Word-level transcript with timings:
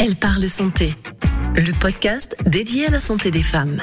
Elle 0.00 0.14
parle 0.14 0.48
santé, 0.48 0.94
le 1.56 1.72
podcast 1.72 2.36
dédié 2.46 2.86
à 2.86 2.90
la 2.90 3.00
santé 3.00 3.32
des 3.32 3.42
femmes. 3.42 3.82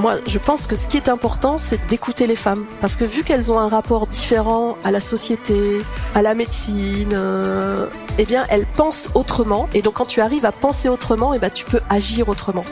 Moi, 0.00 0.16
je 0.26 0.38
pense 0.38 0.66
que 0.66 0.76
ce 0.76 0.86
qui 0.86 0.98
est 0.98 1.08
important, 1.08 1.56
c'est 1.56 1.80
d'écouter 1.86 2.26
les 2.26 2.36
femmes. 2.36 2.66
Parce 2.82 2.94
que 2.94 3.06
vu 3.06 3.24
qu'elles 3.24 3.50
ont 3.50 3.58
un 3.58 3.68
rapport 3.68 4.06
différent 4.06 4.76
à 4.84 4.90
la 4.90 5.00
société, 5.00 5.80
à 6.14 6.20
la 6.20 6.34
médecine, 6.34 7.14
euh, 7.14 7.88
eh 8.18 8.26
bien, 8.26 8.44
elles 8.50 8.66
pensent 8.66 9.08
autrement. 9.14 9.66
Et 9.72 9.80
donc, 9.80 9.94
quand 9.94 10.04
tu 10.04 10.20
arrives 10.20 10.44
à 10.44 10.52
penser 10.52 10.90
autrement, 10.90 11.32
eh 11.32 11.38
ben, 11.38 11.48
tu 11.48 11.64
peux 11.64 11.80
agir 11.88 12.28
autrement. 12.28 12.66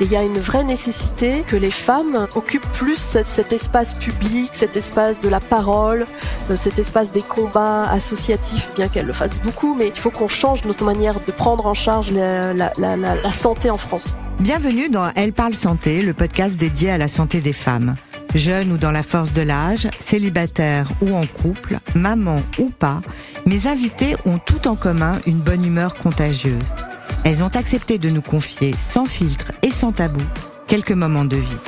Et 0.00 0.04
il 0.04 0.12
y 0.12 0.16
a 0.16 0.22
une 0.22 0.38
vraie 0.38 0.62
nécessité 0.62 1.42
que 1.44 1.56
les 1.56 1.72
femmes 1.72 2.28
occupent 2.36 2.70
plus 2.72 2.96
cet, 3.24 3.52
espace 3.52 3.94
public, 3.94 4.50
cet 4.52 4.76
espace 4.76 5.20
de 5.20 5.28
la 5.28 5.40
parole, 5.40 6.06
euh, 6.50 6.56
cet 6.56 6.78
espace 6.78 7.10
des 7.10 7.22
combats 7.22 7.82
associatifs, 7.90 8.70
bien 8.76 8.86
qu'elles 8.86 9.06
le 9.06 9.12
fassent 9.12 9.40
beaucoup, 9.40 9.74
mais 9.74 9.88
il 9.88 9.98
faut 9.98 10.10
qu'on 10.10 10.28
change 10.28 10.64
notre 10.66 10.84
manière 10.84 11.14
de 11.26 11.32
prendre 11.32 11.66
en 11.66 11.74
charge 11.74 12.12
la, 12.12 12.52
la, 12.54 13.16
santé 13.16 13.70
en 13.70 13.76
France. 13.76 14.14
Bienvenue 14.38 14.88
dans 14.88 15.10
Elle 15.16 15.32
parle 15.32 15.54
santé, 15.54 16.02
le 16.02 16.14
podcast 16.14 16.56
dédié 16.60 16.92
à 16.92 16.98
la 16.98 17.08
santé 17.08 17.40
des 17.40 17.52
femmes. 17.52 17.96
Jeunes 18.36 18.70
ou 18.70 18.78
dans 18.78 18.92
la 18.92 19.02
force 19.02 19.32
de 19.32 19.42
l'âge, 19.42 19.88
célibataires 19.98 20.92
ou 21.00 21.16
en 21.16 21.26
couple, 21.26 21.80
maman 21.96 22.42
ou 22.58 22.70
pas, 22.70 23.00
mes 23.46 23.66
invités 23.66 24.14
ont 24.26 24.38
tout 24.38 24.68
en 24.68 24.76
commun 24.76 25.18
une 25.26 25.40
bonne 25.40 25.64
humeur 25.64 25.96
contagieuse. 25.96 26.87
Elles 27.24 27.42
ont 27.42 27.54
accepté 27.54 27.98
de 27.98 28.10
nous 28.10 28.22
confier, 28.22 28.74
sans 28.78 29.06
filtre 29.06 29.52
et 29.62 29.70
sans 29.70 29.92
tabou, 29.92 30.22
quelques 30.66 30.92
moments 30.92 31.24
de 31.24 31.36
vie. 31.36 31.58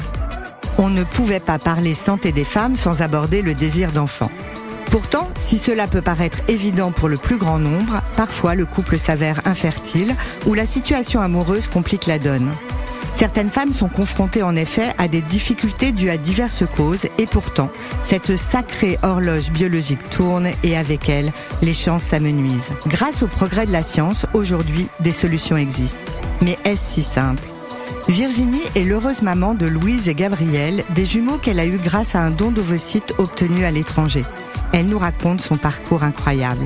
On 0.79 0.89
ne 0.89 1.05
pouvait 1.05 1.41
pas 1.41 1.59
parler 1.59 1.95
santé 1.95 2.33
des 2.33 2.45
femmes 2.45 2.77
sans 2.77 3.03
aborder 3.03 3.43
le 3.43 3.55
désir 3.55 3.93
d'enfant. 3.93 4.31
Pourtant, 4.91 5.29
si 5.39 5.59
cela 5.59 5.87
peut 5.87 6.03
paraître 6.03 6.39
évident 6.49 6.91
pour 6.91 7.09
le 7.09 7.17
plus 7.17 7.37
grand 7.37 7.59
nombre, 7.59 8.03
parfois 8.17 8.55
le 8.55 8.67
couple 8.67 8.99
s'avère 8.99 9.41
infertile 9.45 10.17
ou 10.47 10.55
la 10.55 10.67
situation 10.67 11.21
amoureuse 11.21 11.69
complique 11.69 12.07
la 12.07 12.19
donne. 12.19 12.51
Certaines 13.13 13.51
femmes 13.51 13.73
sont 13.73 13.89
confrontées 13.89 14.43
en 14.43 14.57
effet 14.57 14.89
à 14.99 15.09
des 15.09 15.21
difficultés 15.21 15.93
dues 15.93 16.11
à 16.11 16.17
diverses 16.17 16.65
causes 16.77 17.07
et 17.19 17.27
pourtant, 17.27 17.71
cette 18.03 18.37
sacrée 18.37 18.99
horloge 19.03 19.51
biologique 19.51 20.09
tourne 20.11 20.49
et 20.63 20.77
avec 20.77 21.09
elle, 21.09 21.33
les 21.63 21.75
chances 21.75 22.05
s'amenuisent. 22.05 22.71
Grâce 22.87 23.23
au 23.23 23.27
progrès 23.27 23.67
de 23.67 23.73
la 23.73 23.83
science, 23.83 24.27
aujourd'hui, 24.33 24.87
des 25.01 25.13
solutions 25.13 25.57
existent. 25.57 26.01
Mais 26.43 26.59
est-ce 26.65 26.95
si 26.95 27.03
simple? 27.03 27.43
Virginie 28.09 28.63
est 28.75 28.85
l'heureuse 28.85 29.23
maman 29.23 29.55
de 29.55 29.67
Louise 29.67 30.09
et 30.09 30.15
Gabriel, 30.15 30.85
des 30.95 31.05
jumeaux 31.05 31.39
qu'elle 31.39 31.61
a 31.61 31.67
eus 31.67 31.79
grâce 31.79 32.15
à 32.15 32.21
un 32.21 32.31
don 32.31 32.51
d'ovocytes 32.51 33.13
obtenu 33.19 33.65
à 33.65 33.71
l'étranger. 33.71 34.25
Elle 34.73 34.87
nous 34.87 34.99
raconte 34.99 35.41
son 35.41 35.57
parcours 35.57 36.03
incroyable. 36.03 36.65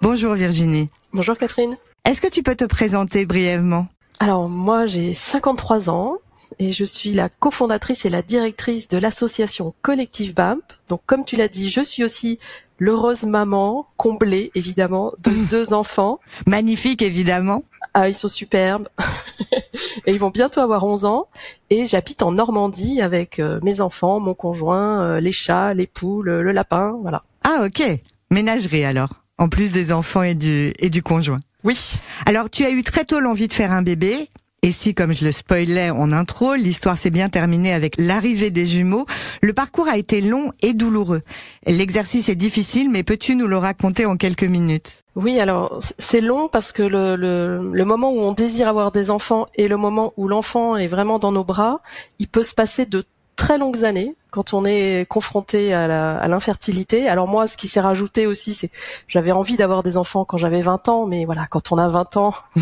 Bonjour 0.00 0.34
Virginie. 0.34 0.88
Bonjour 1.12 1.36
Catherine. 1.36 1.76
Est-ce 2.04 2.20
que 2.20 2.28
tu 2.28 2.42
peux 2.42 2.54
te 2.54 2.64
présenter 2.64 3.26
brièvement? 3.26 3.88
Alors 4.20 4.50
moi 4.50 4.84
j'ai 4.84 5.14
53 5.14 5.88
ans 5.88 6.18
et 6.58 6.72
je 6.72 6.84
suis 6.84 7.14
la 7.14 7.30
cofondatrice 7.30 8.04
et 8.04 8.10
la 8.10 8.20
directrice 8.20 8.86
de 8.88 8.98
l'association 8.98 9.74
Collectif 9.80 10.34
BAMP. 10.34 10.60
Donc 10.90 11.00
comme 11.06 11.24
tu 11.24 11.36
l'as 11.36 11.48
dit, 11.48 11.70
je 11.70 11.80
suis 11.80 12.04
aussi 12.04 12.38
l'heureuse 12.78 13.24
maman, 13.24 13.86
comblée 13.96 14.50
évidemment, 14.54 15.12
de 15.24 15.30
deux 15.50 15.72
enfants. 15.72 16.20
Magnifique 16.46 17.00
évidemment. 17.00 17.62
Ah, 17.94 18.08
ils 18.10 18.14
sont 18.14 18.28
superbes. 18.28 18.88
et 20.06 20.12
ils 20.12 20.20
vont 20.20 20.28
bientôt 20.28 20.60
avoir 20.60 20.84
11 20.84 21.06
ans. 21.06 21.24
Et 21.70 21.86
j'habite 21.86 22.22
en 22.22 22.32
Normandie 22.32 23.00
avec 23.00 23.38
euh, 23.38 23.58
mes 23.62 23.80
enfants, 23.80 24.20
mon 24.20 24.34
conjoint, 24.34 25.02
euh, 25.02 25.20
les 25.20 25.32
chats, 25.32 25.72
les 25.72 25.86
poules, 25.86 26.30
le 26.30 26.52
lapin, 26.52 26.98
voilà. 27.00 27.22
Ah 27.42 27.64
ok, 27.64 27.82
ménagerie 28.30 28.84
alors, 28.84 29.24
en 29.38 29.48
plus 29.48 29.72
des 29.72 29.92
enfants 29.92 30.22
et 30.22 30.34
du, 30.34 30.74
et 30.78 30.90
du 30.90 31.02
conjoint. 31.02 31.40
Oui. 31.64 31.94
Alors, 32.26 32.50
tu 32.50 32.64
as 32.64 32.70
eu 32.70 32.82
très 32.82 33.04
tôt 33.04 33.20
l'envie 33.20 33.48
de 33.48 33.52
faire 33.52 33.72
un 33.72 33.82
bébé. 33.82 34.28
Et 34.62 34.72
si, 34.72 34.92
comme 34.92 35.14
je 35.14 35.24
le 35.24 35.32
spoilais 35.32 35.88
en 35.88 36.12
intro, 36.12 36.54
l'histoire 36.54 36.98
s'est 36.98 37.10
bien 37.10 37.30
terminée 37.30 37.72
avec 37.72 37.94
l'arrivée 37.96 38.50
des 38.50 38.66
jumeaux, 38.66 39.06
le 39.40 39.54
parcours 39.54 39.88
a 39.88 39.96
été 39.96 40.20
long 40.20 40.52
et 40.60 40.74
douloureux. 40.74 41.22
L'exercice 41.66 42.28
est 42.28 42.34
difficile, 42.34 42.90
mais 42.90 43.02
peux-tu 43.02 43.36
nous 43.36 43.46
le 43.46 43.56
raconter 43.56 44.04
en 44.04 44.18
quelques 44.18 44.44
minutes? 44.44 45.02
Oui, 45.16 45.40
alors 45.40 45.78
c'est 45.96 46.20
long 46.20 46.48
parce 46.48 46.72
que 46.72 46.82
le, 46.82 47.16
le, 47.16 47.70
le, 47.72 47.84
moment 47.86 48.12
où 48.12 48.20
on 48.20 48.32
désire 48.32 48.68
avoir 48.68 48.92
des 48.92 49.10
enfants 49.10 49.46
et 49.56 49.66
le 49.66 49.78
moment 49.78 50.12
où 50.18 50.28
l'enfant 50.28 50.76
est 50.76 50.88
vraiment 50.88 51.18
dans 51.18 51.32
nos 51.32 51.44
bras, 51.44 51.80
il 52.18 52.28
peut 52.28 52.42
se 52.42 52.54
passer 52.54 52.84
de 52.84 53.02
très 53.36 53.56
longues 53.56 53.84
années 53.84 54.14
quand 54.30 54.54
on 54.54 54.64
est 54.64 55.06
confronté 55.08 55.72
à 55.74 56.28
l'infertilité. 56.28 57.08
Alors 57.08 57.28
moi, 57.28 57.46
ce 57.46 57.56
qui 57.56 57.68
s'est 57.68 57.80
rajouté 57.80 58.26
aussi, 58.26 58.54
c'est 58.54 58.70
j'avais 59.08 59.32
envie 59.32 59.56
d'avoir 59.56 59.82
des 59.82 59.96
enfants 59.96 60.24
quand 60.24 60.36
j'avais 60.36 60.60
20 60.60 60.88
ans, 60.88 61.06
mais 61.06 61.24
voilà, 61.24 61.46
quand 61.50 61.72
on 61.72 61.78
a 61.78 61.88
20 61.88 62.16
ans, 62.16 62.34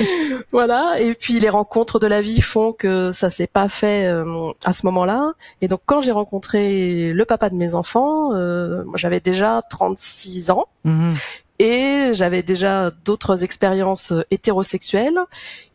voilà. 0.52 1.00
Et 1.00 1.14
puis 1.14 1.38
les 1.38 1.48
rencontres 1.48 1.98
de 1.98 2.06
la 2.06 2.20
vie 2.20 2.40
font 2.40 2.72
que 2.72 3.10
ça 3.10 3.30
s'est 3.30 3.46
pas 3.46 3.68
fait 3.68 4.06
euh, 4.06 4.50
à 4.64 4.72
ce 4.72 4.86
moment-là. 4.86 5.32
Et 5.60 5.68
donc 5.68 5.80
quand 5.86 6.00
j'ai 6.00 6.12
rencontré 6.12 7.12
le 7.12 7.24
papa 7.24 7.50
de 7.50 7.56
mes 7.56 7.74
enfants, 7.74 8.32
euh, 8.34 8.84
j'avais 8.94 9.20
déjà 9.20 9.62
36 9.70 10.50
ans. 10.50 10.66
Mmh. 10.84 11.12
Et 11.58 12.10
j'avais 12.12 12.42
déjà 12.42 12.90
d'autres 13.04 13.44
expériences 13.44 14.14
hétérosexuelles 14.30 15.18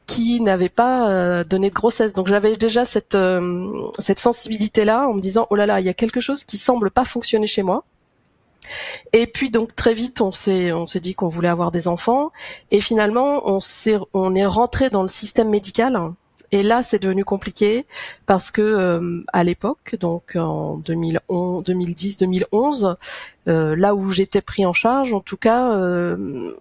qui 0.06 0.42
n'avait 0.42 0.70
pas 0.70 1.10
euh, 1.10 1.44
donné 1.44 1.70
de 1.70 1.76
grossesse. 1.76 2.14
Donc 2.14 2.28
j'avais 2.28 2.56
déjà 2.56 2.86
cette 2.86 3.16
euh, 3.16 3.68
cette 4.00 4.20
sensibilité 4.20 4.86
là 4.86 5.08
en 5.08 5.14
me 5.14 5.22
disant 5.22 5.48
oh 5.50 5.56
là 5.56 5.66
là, 5.66 5.80
il 5.80 5.86
y 5.86 5.90
a 5.90 5.94
quelque 5.94 6.20
chose 6.20 6.44
qui 6.44 6.58
semble 6.58 6.92
pas 6.92 7.06
fonctionner 7.06 7.48
chez 7.48 7.64
moi. 7.64 7.84
Et 9.14 9.28
puis 9.28 9.50
donc 9.52 9.76
très 9.76 9.94
vite 9.94 10.22
on 10.22 10.32
s'est 10.32 10.72
on 10.72 10.88
s'est 10.88 11.00
dit 11.00 11.14
qu'on 11.16 11.28
voulait 11.28 11.50
avoir 11.50 11.72
des 11.72 11.88
enfants 11.88 12.32
et 12.72 12.82
finalement 12.82 13.48
on 13.48 13.60
s'est 13.60 13.98
on 14.14 14.34
est 14.34 14.46
rentré 14.46 14.90
dans 14.90 15.04
le 15.04 15.08
système 15.08 15.50
médical 15.50 16.00
et 16.52 16.64
là 16.64 16.82
c'est 16.82 16.98
devenu 16.98 17.24
compliqué 17.24 17.86
parce 18.26 18.50
que 18.50 18.64
euh, 18.64 19.24
à 19.34 19.44
l'époque 19.44 19.96
donc 20.00 20.36
en 20.36 20.78
2011 20.78 21.64
2010 21.64 22.18
2011 22.18 22.96
là 23.46 23.94
où 23.94 24.10
j'étais 24.10 24.42
pris 24.42 24.66
en 24.66 24.74
charge 24.74 25.14
en 25.14 25.20
tout 25.20 25.38
cas 25.38 25.70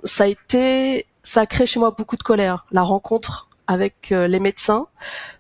ça 0.05 0.25
a 0.25 0.27
été 0.27 1.07
ça 1.25 1.41
a 1.41 1.47
créé 1.47 1.67
chez 1.67 1.81
moi 1.81 1.91
beaucoup 1.91 2.17
de 2.17 2.23
colère, 2.23 2.67
la 2.71 2.83
rencontre 2.83 3.49
avec 3.67 4.13
euh, 4.13 4.29
les 4.29 4.41
médecins, 4.41 4.87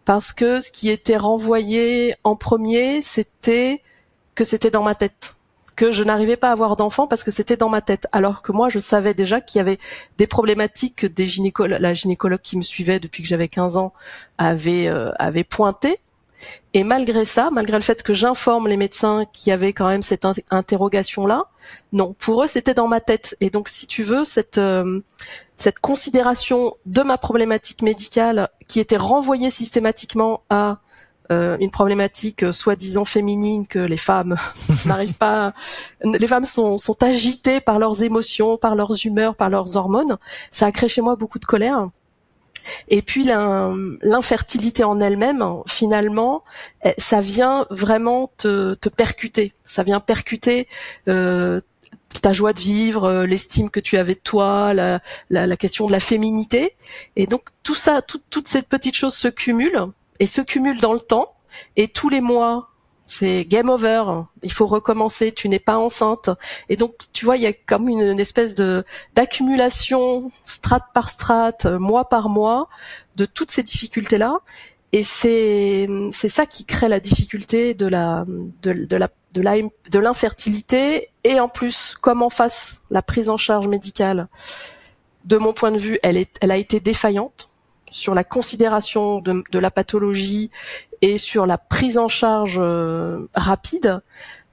parce 0.04 0.32
que 0.32 0.58
ce 0.58 0.70
qui 0.70 0.88
était 0.88 1.18
renvoyé 1.18 2.14
en 2.24 2.36
premier, 2.36 3.02
c'était 3.02 3.82
que 4.34 4.44
c'était 4.44 4.70
dans 4.70 4.82
ma 4.82 4.94
tête, 4.94 5.36
que 5.76 5.92
je 5.92 6.02
n'arrivais 6.02 6.36
pas 6.36 6.48
à 6.48 6.52
avoir 6.52 6.76
d'enfants 6.76 7.06
parce 7.06 7.22
que 7.22 7.30
c'était 7.30 7.56
dans 7.56 7.68
ma 7.68 7.82
tête, 7.82 8.06
alors 8.12 8.42
que 8.42 8.50
moi 8.50 8.70
je 8.70 8.78
savais 8.78 9.12
déjà 9.12 9.40
qu'il 9.40 9.58
y 9.58 9.60
avait 9.60 9.78
des 10.18 10.26
problématiques 10.26 11.04
des 11.06 11.26
gynécologues, 11.26 11.80
la 11.80 11.94
gynécologue 11.94 12.40
qui 12.40 12.56
me 12.56 12.62
suivait 12.62 12.98
depuis 12.98 13.22
que 13.22 13.28
j'avais 13.28 13.48
15 13.48 13.76
ans 13.76 13.92
avait 14.38 14.88
euh, 14.88 15.12
avait 15.18 15.44
pointé 15.44 15.98
et 16.72 16.84
malgré 16.84 17.24
ça, 17.24 17.50
malgré 17.52 17.76
le 17.76 17.82
fait 17.82 18.02
que 18.02 18.12
j'informe 18.12 18.68
les 18.68 18.76
médecins 18.76 19.24
qui 19.32 19.52
avaient 19.52 19.72
quand 19.72 19.88
même 19.88 20.02
cette 20.02 20.26
interrogation-là, 20.50 21.44
non, 21.92 22.14
pour 22.18 22.42
eux 22.42 22.46
c'était 22.46 22.74
dans 22.74 22.88
ma 22.88 23.00
tête. 23.00 23.36
Et 23.40 23.50
donc, 23.50 23.68
si 23.68 23.86
tu 23.86 24.02
veux, 24.02 24.24
cette 24.24 24.58
euh, 24.58 25.00
cette 25.56 25.78
considération 25.78 26.76
de 26.86 27.02
ma 27.02 27.16
problématique 27.18 27.82
médicale 27.82 28.48
qui 28.66 28.80
était 28.80 28.96
renvoyée 28.96 29.50
systématiquement 29.50 30.42
à 30.50 30.78
euh, 31.32 31.56
une 31.58 31.70
problématique 31.70 32.42
euh, 32.42 32.52
soi-disant 32.52 33.06
féminine 33.06 33.66
que 33.66 33.78
les 33.78 33.96
femmes 33.96 34.36
n'arrivent 34.84 35.14
pas, 35.14 35.54
les 36.02 36.26
femmes 36.26 36.44
sont, 36.44 36.76
sont 36.76 37.02
agitées 37.02 37.60
par 37.60 37.78
leurs 37.78 38.02
émotions, 38.02 38.58
par 38.58 38.76
leurs 38.76 39.06
humeurs, 39.06 39.34
par 39.34 39.48
leurs 39.48 39.76
hormones. 39.76 40.18
Ça 40.50 40.66
a 40.66 40.72
créé 40.72 40.88
chez 40.88 41.00
moi 41.00 41.16
beaucoup 41.16 41.38
de 41.38 41.46
colère. 41.46 41.88
Et 42.88 43.02
puis 43.02 43.24
l'infertilité 43.24 44.84
en 44.84 45.00
elle-même, 45.00 45.44
finalement, 45.66 46.44
eh, 46.84 46.92
ça 46.98 47.20
vient 47.20 47.66
vraiment 47.70 48.30
te, 48.38 48.74
percuter. 48.88 49.52
Ça 49.64 49.82
vient 49.82 50.00
percuter 50.00 50.68
euh, 51.08 51.60
ta 52.22 52.32
joie 52.32 52.52
de 52.52 52.60
vivre, 52.60 53.04
euh, 53.04 53.26
l'estime 53.26 53.70
que 53.70 53.80
tu 53.80 53.96
avais 53.96 54.14
de 54.14 54.20
toi, 54.20 54.72
la, 54.74 55.56
question 55.56 55.86
de 55.86 55.92
la 55.92 56.00
féminité. 56.00 56.76
Et 57.16 57.26
donc 57.26 57.42
tout 57.62 57.74
ça, 57.74 58.02
toutes 58.02 58.48
ces 58.48 58.62
petites 58.62 58.96
choses 58.96 59.14
se 59.14 59.28
cumulent 59.28 59.86
et 60.20 60.26
se 60.26 60.40
cumulent 60.40 60.80
dans 60.80 60.92
le 60.92 61.00
temps. 61.00 61.34
Et 61.76 61.88
tous 61.88 62.08
les 62.08 62.20
mois, 62.20 62.73
c'est 63.06 63.44
game 63.44 63.68
over, 63.68 64.04
il 64.42 64.52
faut 64.52 64.66
recommencer, 64.66 65.32
tu 65.32 65.48
n'es 65.48 65.58
pas 65.58 65.76
enceinte. 65.76 66.30
Et 66.68 66.76
donc, 66.76 66.94
tu 67.12 67.24
vois, 67.24 67.36
il 67.36 67.42
y 67.42 67.46
a 67.46 67.52
comme 67.52 67.88
une, 67.88 68.18
espèce 68.18 68.54
de 68.54 68.84
d'accumulation, 69.14 70.30
strate 70.46 70.84
par 70.94 71.08
strate, 71.08 71.66
mois 71.66 72.08
par 72.08 72.28
mois, 72.28 72.68
de 73.16 73.24
toutes 73.24 73.50
ces 73.50 73.62
difficultés-là. 73.62 74.38
Et 74.92 75.02
c'est 75.02 75.86
c'est 76.12 76.28
ça 76.28 76.46
qui 76.46 76.64
crée 76.64 76.88
la 76.88 77.00
difficulté 77.00 77.74
de 77.74 77.86
la 77.86 78.24
de, 78.62 78.72
de 78.72 78.96
la 78.96 79.08
de 79.32 79.98
l'infertilité 79.98 81.10
et 81.24 81.40
en 81.40 81.48
plus 81.48 81.96
comme 82.00 82.22
en 82.22 82.30
face 82.30 82.78
la 82.90 83.02
prise 83.02 83.28
en 83.28 83.36
charge 83.36 83.66
médicale 83.66 84.28
de 85.24 85.36
mon 85.36 85.52
point 85.52 85.72
de 85.72 85.78
vue 85.78 85.98
elle 86.04 86.16
est 86.16 86.36
elle 86.40 86.52
a 86.52 86.56
été 86.56 86.78
défaillante 86.78 87.50
sur 87.94 88.12
la 88.12 88.24
considération 88.24 89.20
de, 89.20 89.58
la 89.58 89.70
pathologie 89.70 90.50
et 91.00 91.16
sur 91.16 91.46
la 91.46 91.58
prise 91.58 91.96
en 91.96 92.08
charge 92.08 92.58
euh, 92.60 93.28
rapide, 93.34 94.00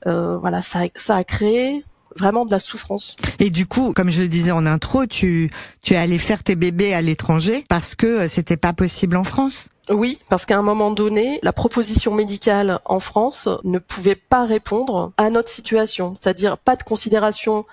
euh, 0.05 0.37
voilà, 0.37 0.61
ça, 0.61 0.81
ça 0.93 1.15
a 1.15 1.23
créé 1.23 1.83
vraiment 2.17 2.45
de 2.45 2.51
la 2.51 2.59
souffrance. 2.59 3.15
Et 3.39 3.49
du 3.49 3.65
coup, 3.65 3.93
comme 3.93 4.11
je 4.11 4.21
le 4.21 4.27
disais 4.27 4.51
en 4.51 4.67
intro, 4.67 5.07
tu 5.07 5.51
tu 5.81 5.93
es 5.95 5.97
allé 5.97 6.19
faire 6.19 6.43
tes 6.43 6.55
bébés 6.55 6.93
à 6.93 7.01
l'étranger 7.01 7.65
parce 7.67 7.95
que 7.95 8.05
euh, 8.05 8.27
c'était 8.27 8.57
pas 8.57 8.73
possible 8.73 9.17
en 9.17 9.23
France? 9.23 9.69
Oui, 9.89 10.19
parce 10.29 10.45
qu'à 10.45 10.57
un 10.57 10.61
moment 10.61 10.91
donné, 10.91 11.39
la 11.41 11.51
proposition 11.51 12.13
médicale 12.13 12.79
en 12.85 12.99
France 12.99 13.49
ne 13.63 13.79
pouvait 13.79 14.15
pas 14.15 14.45
répondre 14.45 15.11
à 15.17 15.31
notre 15.31 15.49
situation, 15.49 16.13
c'est-à-dire 16.13 16.59
pas 16.59 16.75
de 16.75 16.83
considération, 16.83 17.65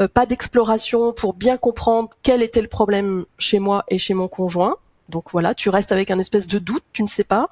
euh, 0.00 0.06
pas 0.06 0.26
d'exploration 0.26 1.12
pour 1.12 1.32
bien 1.32 1.56
comprendre 1.56 2.10
quel 2.22 2.42
était 2.42 2.60
le 2.60 2.68
problème 2.68 3.24
chez 3.38 3.58
moi 3.58 3.84
et 3.88 3.98
chez 3.98 4.12
mon 4.12 4.28
conjoint. 4.28 4.76
Donc 5.08 5.30
voilà, 5.32 5.54
tu 5.54 5.68
restes 5.68 5.92
avec 5.92 6.10
un 6.10 6.18
espèce 6.18 6.46
de 6.46 6.58
doute, 6.58 6.84
tu 6.92 7.02
ne 7.02 7.08
sais 7.08 7.24
pas. 7.24 7.50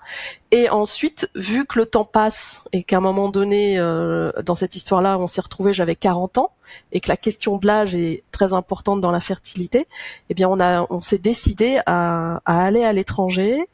Et 0.50 0.70
ensuite, 0.70 1.30
vu 1.34 1.66
que 1.66 1.78
le 1.78 1.86
temps 1.86 2.04
passe 2.04 2.62
et 2.72 2.82
qu'à 2.82 2.96
un 2.96 3.00
moment 3.00 3.28
donné, 3.28 3.78
euh, 3.78 4.32
dans 4.42 4.54
cette 4.54 4.74
histoire-là, 4.74 5.18
on 5.18 5.26
s'est 5.26 5.42
retrouvé, 5.42 5.72
j'avais 5.72 5.96
40 5.96 6.38
ans, 6.38 6.50
et 6.92 7.00
que 7.00 7.08
la 7.08 7.16
question 7.16 7.58
de 7.58 7.66
l'âge 7.66 7.94
est 7.94 8.24
très 8.30 8.54
importante 8.54 9.00
dans 9.00 9.10
la 9.10 9.20
fertilité, 9.20 9.86
eh 10.30 10.34
bien 10.34 10.48
on 10.48 10.60
a, 10.60 10.86
on 10.88 11.02
s'est 11.02 11.18
décidé 11.18 11.80
à, 11.84 12.40
à 12.46 12.64
aller 12.64 12.84
à 12.84 12.92
l'étranger, 12.94 13.68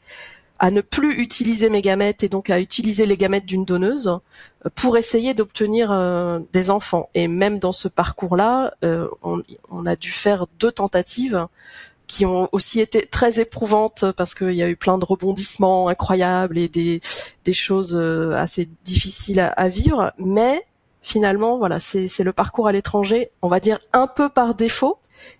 à 0.61 0.71
ne 0.71 0.81
plus 0.81 1.21
utiliser 1.21 1.69
mes 1.69 1.81
gamètes 1.81 2.21
et 2.23 2.27
donc 2.27 2.49
à 2.49 2.59
utiliser 2.59 3.05
les 3.05 3.15
gamètes 3.15 3.45
d'une 3.45 3.63
donneuse 3.63 4.19
euh, 4.65 4.69
pour 4.75 4.97
essayer 4.97 5.33
d'obtenir 5.33 5.89
euh, 5.93 6.39
des 6.51 6.69
enfants. 6.69 7.09
Et 7.13 7.29
même 7.29 7.59
dans 7.59 7.71
ce 7.71 7.87
parcours-là, 7.87 8.73
on, 8.83 9.41
on, 9.69 9.85
a 9.85 9.95
dû 9.95 10.11
faire 10.11 10.47
deux 10.59 10.73
tentatives 10.73 11.47
qui 12.09 12.25
ont 12.25 12.49
aussi 12.51 12.79
été 12.81 13.05
très 13.05 13.39
éprouvantes 13.39 14.03
parce 14.17 14.33
qu'il 14.33 14.53
y 14.53 14.63
a 14.63 14.67
eu 14.67 14.75
plein 14.75 14.97
de 14.97 15.05
rebondissements 15.05 15.87
incroyables 15.89 16.57
et 16.57 16.67
des, 16.67 17.01
des 17.45 17.53
choses 17.53 17.95
euh, 17.95 18.33
assez 18.33 18.67
difficiles 18.83 19.39
à, 19.39 19.49
à 19.49 19.67
vivre. 19.67 20.11
Mais 20.17 20.65
finalement, 21.03 21.59
voilà, 21.59 21.79
c'est 21.79 22.23
le 22.23 22.33
parcours 22.33 22.67
à 22.67 22.71
l'étranger, 22.71 23.29
on 23.43 23.47
va 23.47 23.59
dire 23.59 23.77
un 23.93 24.07
peu 24.07 24.27
par 24.27 24.55
défaut, 24.55 24.97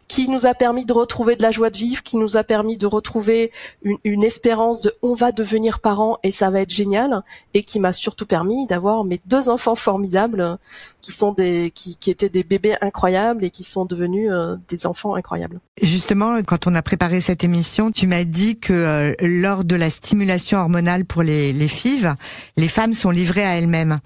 qui 0.08 0.28
nous 0.28 0.46
a 0.46 0.54
permis 0.54 0.86
de 0.86 0.94
retrouver 0.94 1.36
de 1.36 1.44
la 1.44 1.52
joie 1.52 1.70
de 1.70 1.78
vivre, 1.78 2.04
qui 2.04 2.18
nous 2.18 2.38
a 2.38 2.44
permis 2.44 2.78
de 2.78 2.88
retrouver 2.88 3.52
une, 3.84 3.98
une 4.04 4.24
espérance 4.24 4.82
de 4.82 4.94
on 5.02 5.14
va 5.14 5.32
devenir 5.32 5.80
parents 5.80 6.18
et 6.24 6.32
ça 6.32 6.50
va 6.50 6.62
être 6.62 6.72
génial, 6.72 7.22
et 7.54 7.64
qui 7.64 7.80
m'a 7.80 7.94
surtout 7.94 8.26
permis 8.26 8.66
d'avoir 8.68 9.04
mes 9.04 9.22
deux 9.26 9.50
enfants 9.50 9.76
formidables, 9.76 10.58
qui 11.02 11.12
sont 11.12 11.34
des, 11.34 11.72
qui, 11.74 11.96
qui 11.96 12.10
étaient 12.12 12.30
des 12.30 12.44
bébés 12.44 12.76
incroyables 12.82 13.44
et 13.44 13.50
qui 13.50 13.64
sont 13.64 13.86
devenus 13.86 14.30
euh, 14.32 14.56
des 14.68 14.86
enfants 14.86 15.16
incroyables. 15.16 15.60
Justement, 15.82 16.42
quand 16.44 16.68
on 16.68 16.76
a 16.76 16.82
préparé 16.82 17.22
cette 17.22 17.44
émission, 17.44 17.92
tu 17.92 18.08
m'as 18.08 18.24
dit 18.24 18.60
que 18.60 18.74
euh, 18.74 19.14
lors 19.22 19.64
de 19.64 19.76
la 19.76 19.90
stimulation 19.90 20.60
hormonale 20.60 21.06
pour 21.06 21.24
les, 21.24 21.54
les 21.54 21.68
FIV, 21.68 22.16
les 22.58 22.68
femmes 22.68 22.94
sont 22.94 23.12
livrées 23.12 23.46
à 23.46 23.58
elles-mêmes. 23.58 24.00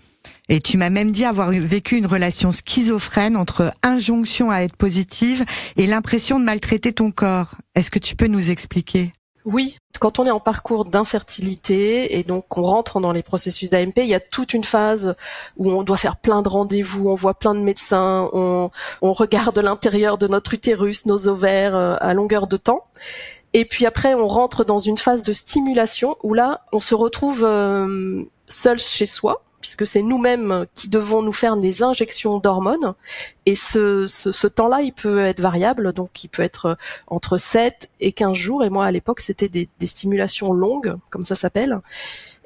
Et 0.50 0.60
tu 0.60 0.78
m'as 0.78 0.90
même 0.90 1.12
dit 1.12 1.26
avoir 1.26 1.52
vécu 1.52 1.98
une 1.98 2.06
relation 2.06 2.52
schizophrène 2.52 3.38
entre 3.38 3.74
injonction 3.82 4.52
à 4.52 4.60
être 4.60 4.76
positive 4.76 5.46
et 5.78 5.88
l'impression 5.88 6.40
de 6.40 6.46
maltraiter 6.46 6.94
ton 6.94 7.12
corps. 7.12 7.56
Est-ce 7.76 7.90
que 7.90 8.00
tu 8.00 8.16
peux 8.16 8.28
nous 8.28 8.52
expliquer? 8.52 9.14
Oui, 9.46 9.78
quand 10.00 10.20
on 10.20 10.26
est 10.26 10.32
en 10.32 10.40
parcours 10.40 10.86
d'infertilité 10.86 12.18
et 12.18 12.24
donc 12.24 12.58
on 12.58 12.64
rentre 12.64 13.02
dans 13.02 13.12
les 13.12 13.24
processus 13.24 13.70
d'AMP, 13.70 13.98
il 13.98 14.08
y 14.08 14.14
a 14.14 14.22
toute 14.22 14.54
une 14.54 14.64
phase 14.64 15.16
où 15.58 15.70
on 15.72 15.84
doit 15.84 15.98
faire 15.98 16.16
plein 16.16 16.42
de 16.42 16.48
rendez-vous, 16.48 17.10
on 17.10 17.16
voit 17.16 17.34
plein 17.34 17.54
de 17.54 17.60
médecins, 17.60 18.30
on, 18.32 18.70
on 19.02 19.14
regarde 19.14 19.60
l'intérieur 19.60 20.18
de 20.18 20.28
notre 20.28 20.54
utérus, 20.54 21.06
nos 21.06 21.28
ovaires 21.28 21.76
euh, 21.76 21.96
à 22.00 22.14
longueur 22.14 22.48
de 22.48 22.56
temps. 22.56 22.86
Et 23.52 23.66
puis 23.66 23.86
après, 23.86 24.14
on 24.14 24.28
rentre 24.28 24.64
dans 24.64 24.80
une 24.80 24.98
phase 24.98 25.24
de 25.24 25.34
stimulation 25.34 26.16
où 26.24 26.34
là, 26.34 26.62
on 26.72 26.80
se 26.80 26.96
retrouve 26.96 27.44
euh, 27.44 28.24
seul 28.48 28.80
chez 28.80 29.06
soi, 29.06 29.44
puisque 29.64 29.88
c'est 29.88 30.02
nous-mêmes 30.02 30.66
qui 30.76 30.90
devons 30.90 31.22
nous 31.22 31.32
faire 31.32 31.56
des 31.56 31.84
injections 31.84 32.40
d'hormones. 32.40 32.96
Et 33.46 33.56
ce, 33.56 34.08
ce, 34.08 34.48
temps-là, 34.48 34.82
il 34.82 34.92
peut 34.92 35.20
être 35.20 35.40
variable, 35.40 35.94
donc 35.94 36.22
il 36.22 36.28
peut 36.28 36.44
être 36.44 36.78
entre 37.08 37.38
7 37.38 37.90
et 38.02 38.12
15 38.12 38.34
jours. 38.34 38.66
Et 38.66 38.70
moi, 38.70 38.86
à 38.86 38.92
l'époque, 38.92 39.22
c'était 39.22 39.48
des, 39.48 39.70
des 39.80 39.86
stimulations 39.86 40.52
longues, 40.52 40.98
comme 41.10 41.24
ça 41.24 41.36
s'appelle. 41.36 41.80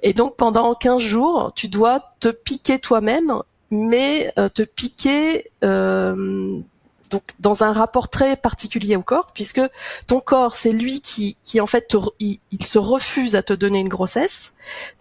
Et 0.04 0.14
donc, 0.14 0.36
pendant 0.36 0.76
15 0.76 1.02
jours, 1.02 1.54
tu 1.56 1.70
dois 1.70 2.04
te 2.20 2.28
piquer 2.28 2.78
toi-même, 2.78 3.42
mais 3.72 4.32
euh, 4.38 4.48
te 4.48 4.62
piquer... 4.62 5.50
Euh, 5.66 6.62
donc 7.10 7.24
dans 7.40 7.64
un 7.64 7.72
rapport 7.72 8.10
très 8.10 8.36
particulier 8.36 8.98
au 8.98 9.02
corps, 9.02 9.28
puisque 9.34 9.62
ton 10.08 10.20
corps, 10.20 10.54
c'est 10.54 10.74
lui 10.74 11.00
qui, 11.00 11.38
qui 11.46 11.62
en 11.62 11.66
fait, 11.66 11.96
il, 12.20 12.40
il, 12.52 12.66
se 12.66 12.78
refuse 12.78 13.36
à 13.36 13.44
te 13.44 13.54
donner 13.54 13.80
une 13.80 13.88
grossesse. 13.88 14.52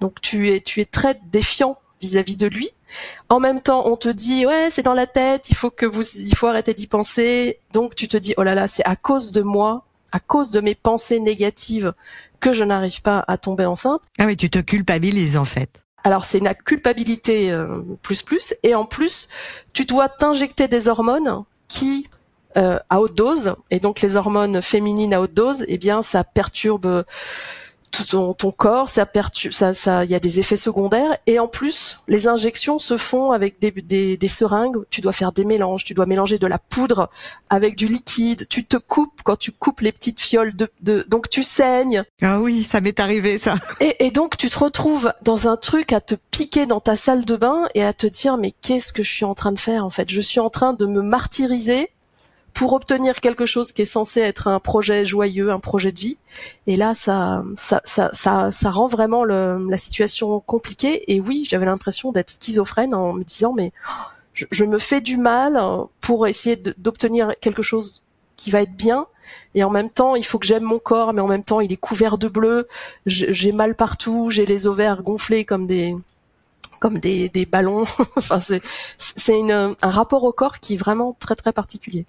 Donc 0.01 0.21
tu 0.21 0.53
es, 0.53 0.61
tu 0.61 0.81
es 0.81 0.85
très 0.85 1.19
défiant 1.33 1.79
vis-à-vis 2.01 2.37
de 2.37 2.47
lui. 2.47 2.71
En 3.29 3.41
même 3.41 3.61
temps, 3.61 3.87
on 3.87 3.97
te 3.97 4.09
dit 4.09 4.47
ouais, 4.47 4.69
c'est 4.71 4.83
dans 4.83 4.95
la 4.95 5.07
tête, 5.07 5.51
il 5.51 5.57
faut 5.57 5.71
que 5.71 5.87
vous 5.87 6.03
il 6.17 6.35
faut 6.37 6.47
arrêter 6.47 6.75
d'y 6.75 6.87
penser. 6.87 7.59
Donc 7.73 7.95
tu 7.95 8.09
te 8.09 8.17
dis 8.17 8.35
oh 8.37 8.43
là 8.43 8.55
là, 8.55 8.67
c'est 8.69 8.85
à 8.85 8.97
cause 8.97 9.33
de 9.33 9.43
moi, 9.43 9.85
à 10.13 10.21
cause 10.21 10.51
de 10.51 10.61
mes 10.61 10.75
pensées 10.75 11.21
négatives 11.21 11.95
que 12.41 12.53
je 12.53 12.65
n'arrive 12.65 13.03
pas 13.03 13.25
à 13.29 13.39
tomber 13.39 13.67
enceinte. 13.67 14.03
Ah 14.19 14.27
oui, 14.27 14.37
tu 14.37 14.51
te 14.51 14.59
culpabilises 14.59 15.37
en 15.37 15.45
fait. 15.45 15.83
Alors 16.05 16.25
c'est 16.25 16.39
une 16.39 16.55
culpabilité 16.65 17.51
euh, 17.51 17.83
plus 18.03 18.23
plus 18.23 18.55
et 18.63 18.75
en 18.75 18.85
plus, 18.85 19.29
tu 19.73 19.85
dois 19.85 20.09
t'injecter 20.09 20.69
des 20.69 20.89
hormones 20.89 21.43
qui 21.69 22.07
euh, 22.57 22.79
à 22.89 23.01
haute 23.01 23.15
dose 23.15 23.55
et 23.71 23.81
donc 23.81 24.01
les 24.01 24.17
hormones 24.17 24.63
féminines 24.63 25.13
à 25.13 25.21
haute 25.21 25.35
dose, 25.35 25.65
eh 25.69 25.79
bien 25.79 26.03
ça 26.03 26.25
perturbe 26.25 27.05
ton, 28.05 28.35
ton 28.35 28.51
corps, 28.51 28.89
ça 28.89 29.07
perturbe, 29.07 29.53
ça, 29.53 29.75
ça, 29.75 30.05
il 30.05 30.11
y 30.11 30.15
a 30.15 30.21
des 30.21 30.39
effets 30.39 30.57
secondaires. 30.57 31.17
Et 31.27 31.39
en 31.39 31.49
plus, 31.49 31.99
les 32.09 32.29
injections 32.29 32.79
se 32.79 32.97
font 32.97 33.33
avec 33.33 33.59
des, 33.61 33.71
des, 33.71 34.17
des, 34.17 34.29
seringues. 34.29 34.79
Tu 34.91 35.01
dois 35.01 35.13
faire 35.13 35.33
des 35.33 35.45
mélanges, 35.45 35.85
tu 35.85 35.95
dois 35.95 36.07
mélanger 36.07 36.39
de 36.39 36.47
la 36.47 36.59
poudre 36.59 37.09
avec 37.51 37.77
du 37.77 37.87
liquide. 37.87 38.47
Tu 38.49 38.65
te 38.65 38.77
coupes 38.77 39.21
quand 39.25 39.37
tu 39.37 39.53
coupes 39.53 39.81
les 39.81 39.93
petites 39.93 40.21
fioles 40.21 40.55
de, 40.55 40.69
de 40.81 41.05
donc 41.09 41.31
tu 41.31 41.43
saignes. 41.43 42.03
Ah 42.23 42.41
oui, 42.41 42.65
ça 42.65 42.81
m'est 42.81 43.01
arrivé 43.01 43.39
ça. 43.39 43.57
Et, 43.81 44.07
et 44.07 44.11
donc 44.11 44.37
tu 44.37 44.49
te 44.49 44.59
retrouves 44.59 45.13
dans 45.23 45.49
un 45.49 45.57
truc 45.57 45.93
à 45.93 46.01
te 46.01 46.15
piquer 46.31 46.67
dans 46.67 46.81
ta 46.81 46.97
salle 46.97 47.25
de 47.25 47.37
bain 47.37 47.69
et 47.75 47.85
à 47.85 47.93
te 47.93 48.07
dire 48.07 48.37
mais 48.37 48.53
qu'est-ce 48.63 48.93
que 48.93 49.03
je 49.03 49.13
suis 49.13 49.25
en 49.25 49.35
train 49.35 49.53
de 49.53 49.59
faire 49.59 49.85
en 49.85 49.91
fait? 49.91 50.11
Je 50.11 50.21
suis 50.21 50.41
en 50.41 50.51
train 50.51 50.73
de 50.73 50.87
me 50.87 51.03
martyriser 51.03 51.91
pour 52.57 52.73
obtenir 52.73 53.21
quelque 53.21 53.45
chose 53.45 53.71
qui 53.71 53.83
est 53.83 53.85
censé 53.85 54.21
être 54.21 54.49
un 54.49 54.61
projet 54.61 55.05
joyeux, 55.05 55.51
un 55.53 55.59
projet 55.59 55.93
de 55.93 56.01
vie. 56.01 56.17
Et 56.67 56.75
là, 56.75 56.95
ça, 56.95 57.45
ça, 57.55 57.83
ça, 57.85 58.09
ça, 58.15 58.51
ça 58.51 58.71
rend 58.71 58.87
vraiment 58.87 59.25
le, 59.25 59.69
la 59.69 59.77
situation 59.77 60.41
compliquée. 60.41 61.13
Et 61.15 61.21
oui, 61.21 61.47
j'avais 61.47 61.67
l'impression 61.67 62.13
d'être 62.13 62.31
schizophrène 62.31 62.95
en 62.95 63.13
me 63.13 63.25
disant, 63.25 63.53
mais 63.53 63.73
je, 64.33 64.47
je 64.51 64.65
me 64.65 64.79
fais 64.79 65.03
du 65.03 65.19
mal 65.19 65.61
pour 66.01 66.27
essayer 66.27 66.57
d'obtenir 66.79 67.35
quelque 67.43 67.61
chose 67.61 68.03
qui 68.37 68.51
va 68.51 68.63
être 68.63 68.75
bien. 68.75 69.07
Et 69.55 69.63
en 69.63 69.71
même 69.71 69.91
temps, 69.91 70.17
il 70.17 70.25
faut 70.25 70.39
que 70.39 70.47
j'aime 70.47 70.63
mon 70.63 70.79
corps, 70.79 71.13
mais 71.13 71.21
en 71.21 71.29
même 71.29 71.45
temps, 71.45 71.61
il 71.61 71.71
est 71.75 71.77
couvert 71.77 72.17
de 72.17 72.29
bleu. 72.29 72.69
J'ai 73.05 73.53
mal 73.53 73.75
partout, 73.75 74.31
j'ai 74.31 74.47
les 74.47 74.67
ovaires 74.67 75.03
gonflés 75.03 75.45
comme 75.45 75.67
des 75.67 75.95
comme 76.81 76.99
des, 76.99 77.29
des 77.29 77.45
ballons. 77.45 77.83
enfin, 78.17 78.41
c'est 78.41 79.53
un 79.53 79.75
rapport 79.83 80.25
au 80.25 80.33
corps 80.33 80.59
qui 80.59 80.73
est 80.73 80.79
vraiment 80.79 81.15
très 81.21 81.35
très 81.35 81.53
particulier. 81.53 82.07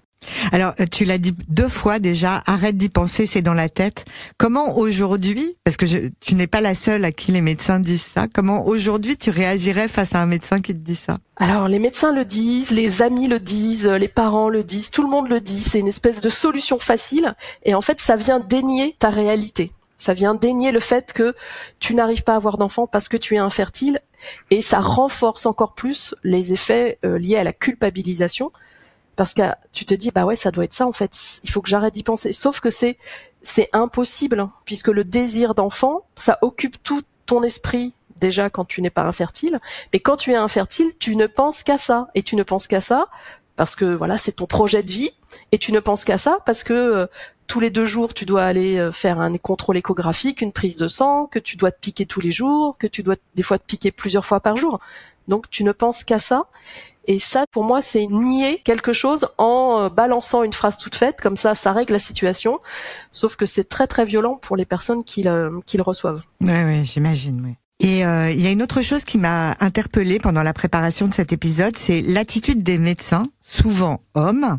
Alors, 0.52 0.74
euh, 0.80 0.86
tu 0.90 1.04
l'as 1.04 1.18
dit 1.18 1.34
deux 1.48 1.68
fois 1.68 1.98
déjà, 1.98 2.42
arrête 2.46 2.76
d'y 2.76 2.88
penser, 2.88 3.26
c'est 3.26 3.42
dans 3.42 3.54
la 3.54 3.68
tête. 3.68 4.04
Comment 4.36 4.76
aujourd'hui, 4.76 5.56
parce 5.64 5.76
que 5.76 5.86
je, 5.86 6.08
tu 6.20 6.34
n'es 6.34 6.46
pas 6.46 6.60
la 6.60 6.74
seule 6.74 7.04
à 7.04 7.12
qui 7.12 7.32
les 7.32 7.40
médecins 7.40 7.80
disent 7.80 8.10
ça, 8.14 8.26
comment 8.32 8.66
aujourd'hui 8.66 9.16
tu 9.16 9.30
réagirais 9.30 9.88
face 9.88 10.14
à 10.14 10.20
un 10.20 10.26
médecin 10.26 10.60
qui 10.60 10.72
te 10.72 10.78
dit 10.78 10.96
ça? 10.96 11.18
Alors, 11.36 11.68
les 11.68 11.78
médecins 11.78 12.14
le 12.14 12.24
disent, 12.24 12.70
les 12.70 13.02
amis 13.02 13.28
le 13.28 13.40
disent, 13.40 13.86
les 13.86 14.08
parents 14.08 14.48
le 14.48 14.64
disent, 14.64 14.90
tout 14.90 15.02
le 15.02 15.10
monde 15.10 15.28
le 15.28 15.40
dit, 15.40 15.60
c'est 15.60 15.80
une 15.80 15.88
espèce 15.88 16.20
de 16.20 16.28
solution 16.28 16.78
facile, 16.78 17.34
et 17.64 17.74
en 17.74 17.80
fait, 17.80 18.00
ça 18.00 18.16
vient 18.16 18.40
dénier 18.40 18.96
ta 18.98 19.10
réalité. 19.10 19.72
Ça 20.00 20.14
vient 20.14 20.34
dénier 20.34 20.70
le 20.70 20.78
fait 20.78 21.12
que 21.12 21.34
tu 21.80 21.94
n'arrives 21.94 22.22
pas 22.22 22.34
à 22.34 22.36
avoir 22.36 22.56
d'enfant 22.56 22.86
parce 22.86 23.08
que 23.08 23.16
tu 23.16 23.34
es 23.34 23.38
infertile, 23.38 24.00
et 24.50 24.62
ça 24.62 24.80
renforce 24.80 25.46
encore 25.46 25.74
plus 25.74 26.14
les 26.22 26.52
effets 26.52 26.98
euh, 27.04 27.18
liés 27.18 27.36
à 27.36 27.44
la 27.44 27.52
culpabilisation 27.52 28.52
parce 29.18 29.34
que 29.34 29.42
tu 29.72 29.84
te 29.84 29.94
dis 29.94 30.12
bah 30.12 30.24
ouais 30.24 30.36
ça 30.36 30.52
doit 30.52 30.62
être 30.62 30.72
ça 30.72 30.86
en 30.86 30.92
fait. 30.92 31.40
Il 31.42 31.50
faut 31.50 31.60
que 31.60 31.68
j'arrête 31.68 31.92
d'y 31.92 32.04
penser. 32.04 32.32
Sauf 32.32 32.60
que 32.60 32.70
c'est 32.70 32.98
c'est 33.42 33.68
impossible 33.72 34.38
hein, 34.38 34.52
puisque 34.64 34.86
le 34.86 35.02
désir 35.02 35.56
d'enfant 35.56 36.06
ça 36.14 36.38
occupe 36.40 36.80
tout 36.84 37.02
ton 37.26 37.42
esprit 37.42 37.94
déjà 38.18 38.48
quand 38.48 38.64
tu 38.64 38.80
n'es 38.80 38.90
pas 38.90 39.02
infertile. 39.02 39.58
Mais 39.92 39.98
quand 39.98 40.16
tu 40.16 40.30
es 40.30 40.36
infertile 40.36 40.92
tu 41.00 41.16
ne 41.16 41.26
penses 41.26 41.64
qu'à 41.64 41.78
ça. 41.78 42.06
Et 42.14 42.22
tu 42.22 42.36
ne 42.36 42.44
penses 42.44 42.68
qu'à 42.68 42.80
ça 42.80 43.08
parce 43.56 43.74
que 43.74 43.92
voilà 43.92 44.18
c'est 44.18 44.36
ton 44.36 44.46
projet 44.46 44.84
de 44.84 44.92
vie. 44.92 45.10
Et 45.50 45.58
tu 45.58 45.72
ne 45.72 45.80
penses 45.80 46.04
qu'à 46.04 46.16
ça 46.16 46.38
parce 46.46 46.62
que 46.62 46.72
euh, 46.72 47.06
tous 47.48 47.60
les 47.60 47.70
deux 47.70 47.86
jours, 47.86 48.14
tu 48.14 48.26
dois 48.26 48.44
aller 48.44 48.78
euh, 48.78 48.92
faire 48.92 49.20
un 49.20 49.36
contrôle 49.38 49.78
échographique, 49.78 50.42
une 50.42 50.52
prise 50.52 50.76
de 50.76 50.86
sang, 50.86 51.26
que 51.26 51.38
tu 51.38 51.56
dois 51.56 51.72
te 51.72 51.80
piquer 51.80 52.06
tous 52.06 52.20
les 52.20 52.30
jours, 52.30 52.76
que 52.78 52.86
tu 52.86 53.02
dois 53.02 53.16
des 53.34 53.42
fois 53.42 53.58
te 53.58 53.64
piquer 53.64 53.90
plusieurs 53.90 54.26
fois 54.26 54.38
par 54.38 54.56
jour. 54.56 54.78
Donc 55.26 55.50
tu 55.50 55.64
ne 55.64 55.72
penses 55.72 56.04
qu'à 56.04 56.18
ça. 56.18 56.46
Et 57.06 57.18
ça, 57.18 57.44
pour 57.50 57.64
moi, 57.64 57.80
c'est 57.80 58.06
nier 58.06 58.60
quelque 58.64 58.92
chose 58.92 59.28
en 59.38 59.80
euh, 59.80 59.88
balançant 59.88 60.42
une 60.42 60.52
phrase 60.52 60.76
toute 60.76 60.94
faite, 60.94 61.20
comme 61.22 61.36
ça, 61.36 61.54
ça 61.54 61.72
règle 61.72 61.94
la 61.94 61.98
situation. 61.98 62.60
Sauf 63.12 63.36
que 63.36 63.46
c'est 63.46 63.68
très 63.68 63.86
très 63.86 64.04
violent 64.04 64.36
pour 64.36 64.56
les 64.56 64.66
personnes 64.66 65.02
qui 65.02 65.22
le, 65.22 65.58
qui 65.64 65.78
le 65.78 65.82
reçoivent. 65.82 66.22
Oui, 66.42 66.52
oui, 66.66 66.84
j'imagine. 66.84 67.56
Et 67.80 68.04
euh, 68.04 68.30
il 68.30 68.42
y 68.42 68.46
a 68.46 68.50
une 68.50 68.62
autre 68.62 68.82
chose 68.82 69.04
qui 69.04 69.16
m'a 69.16 69.56
interpellée 69.60 70.18
pendant 70.18 70.42
la 70.42 70.52
préparation 70.52 71.08
de 71.08 71.14
cet 71.14 71.32
épisode, 71.32 71.76
c'est 71.76 72.02
l'attitude 72.02 72.62
des 72.62 72.76
médecins, 72.76 73.28
souvent 73.40 74.00
hommes, 74.14 74.58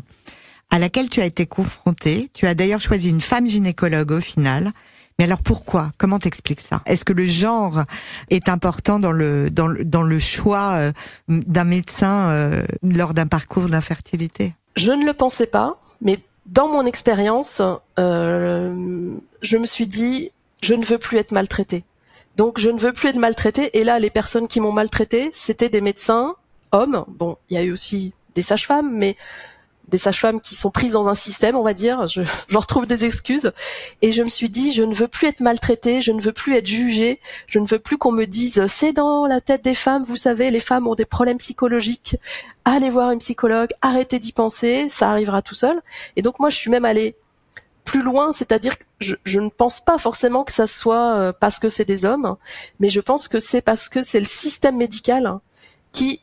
à 0.70 0.78
laquelle 0.78 1.08
tu 1.08 1.20
as 1.20 1.26
été 1.26 1.46
confrontée. 1.46 2.30
Tu 2.32 2.46
as 2.46 2.54
d'ailleurs 2.54 2.80
choisi 2.80 3.08
une 3.10 3.20
femme 3.20 3.48
gynécologue 3.48 4.12
au 4.12 4.20
final. 4.20 4.72
Mais 5.18 5.26
alors 5.26 5.42
pourquoi? 5.42 5.92
Comment 5.98 6.18
t'expliques 6.18 6.62
ça? 6.62 6.80
Est-ce 6.86 7.04
que 7.04 7.12
le 7.12 7.26
genre 7.26 7.82
est 8.30 8.48
important 8.48 8.98
dans 8.98 9.12
le 9.12 9.50
dans 9.50 9.66
le, 9.66 9.84
dans 9.84 10.02
le 10.02 10.18
choix 10.18 10.72
euh, 10.76 10.92
d'un 11.28 11.64
médecin 11.64 12.30
euh, 12.30 12.64
lors 12.82 13.12
d'un 13.12 13.26
parcours 13.26 13.68
d'infertilité? 13.68 14.54
Je 14.76 14.92
ne 14.92 15.04
le 15.04 15.12
pensais 15.12 15.46
pas, 15.46 15.78
mais 16.00 16.18
dans 16.46 16.68
mon 16.68 16.86
expérience, 16.86 17.60
euh, 17.98 19.14
je 19.42 19.56
me 19.58 19.66
suis 19.66 19.86
dit 19.86 20.30
je 20.62 20.72
ne 20.72 20.84
veux 20.84 20.96
plus 20.96 21.18
être 21.18 21.32
maltraitée. 21.32 21.84
Donc 22.36 22.58
je 22.58 22.70
ne 22.70 22.78
veux 22.78 22.94
plus 22.94 23.10
être 23.10 23.18
maltraitée. 23.18 23.78
Et 23.78 23.84
là, 23.84 23.98
les 23.98 24.10
personnes 24.10 24.48
qui 24.48 24.60
m'ont 24.60 24.72
maltraitée, 24.72 25.28
c'était 25.34 25.68
des 25.68 25.82
médecins 25.82 26.34
hommes. 26.72 27.04
Bon, 27.08 27.36
il 27.50 27.56
y 27.56 27.58
a 27.58 27.62
eu 27.62 27.72
aussi 27.72 28.14
des 28.34 28.42
sages-femmes, 28.42 28.90
mais 28.96 29.16
des 29.90 29.98
sages-femmes 29.98 30.40
qui 30.40 30.54
sont 30.54 30.70
prises 30.70 30.92
dans 30.92 31.08
un 31.08 31.14
système, 31.14 31.56
on 31.56 31.62
va 31.62 31.74
dire. 31.74 32.06
Je, 32.06 32.22
j'en 32.48 32.60
retrouve 32.60 32.86
des 32.86 33.04
excuses. 33.04 33.52
Et 34.02 34.12
je 34.12 34.22
me 34.22 34.28
suis 34.28 34.48
dit, 34.48 34.72
je 34.72 34.82
ne 34.82 34.94
veux 34.94 35.08
plus 35.08 35.28
être 35.28 35.40
maltraitée, 35.40 36.00
je 36.00 36.12
ne 36.12 36.20
veux 36.20 36.32
plus 36.32 36.56
être 36.56 36.66
jugée, 36.66 37.20
je 37.46 37.58
ne 37.58 37.66
veux 37.66 37.78
plus 37.78 37.98
qu'on 37.98 38.12
me 38.12 38.24
dise, 38.24 38.66
c'est 38.66 38.92
dans 38.92 39.26
la 39.26 39.40
tête 39.40 39.62
des 39.62 39.74
femmes, 39.74 40.04
vous 40.04 40.16
savez, 40.16 40.50
les 40.50 40.60
femmes 40.60 40.86
ont 40.86 40.94
des 40.94 41.04
problèmes 41.04 41.38
psychologiques. 41.38 42.16
Allez 42.64 42.90
voir 42.90 43.10
une 43.10 43.18
psychologue, 43.18 43.70
arrêtez 43.82 44.18
d'y 44.18 44.32
penser, 44.32 44.88
ça 44.88 45.10
arrivera 45.10 45.42
tout 45.42 45.54
seul. 45.54 45.80
Et 46.16 46.22
donc 46.22 46.38
moi, 46.38 46.50
je 46.50 46.56
suis 46.56 46.70
même 46.70 46.84
allée 46.84 47.16
plus 47.84 48.02
loin, 48.02 48.32
c'est-à-dire 48.32 48.78
que 48.78 48.84
je, 49.00 49.14
je, 49.24 49.40
ne 49.40 49.48
pense 49.48 49.80
pas 49.80 49.98
forcément 49.98 50.44
que 50.44 50.52
ça 50.52 50.66
soit 50.66 51.14
euh, 51.14 51.32
parce 51.32 51.58
que 51.58 51.68
c'est 51.68 51.84
des 51.84 52.04
hommes, 52.04 52.36
mais 52.78 52.88
je 52.88 53.00
pense 53.00 53.26
que 53.26 53.38
c'est 53.38 53.62
parce 53.62 53.88
que 53.88 54.02
c'est 54.02 54.18
le 54.18 54.26
système 54.26 54.76
médical 54.76 55.38
qui 55.90 56.20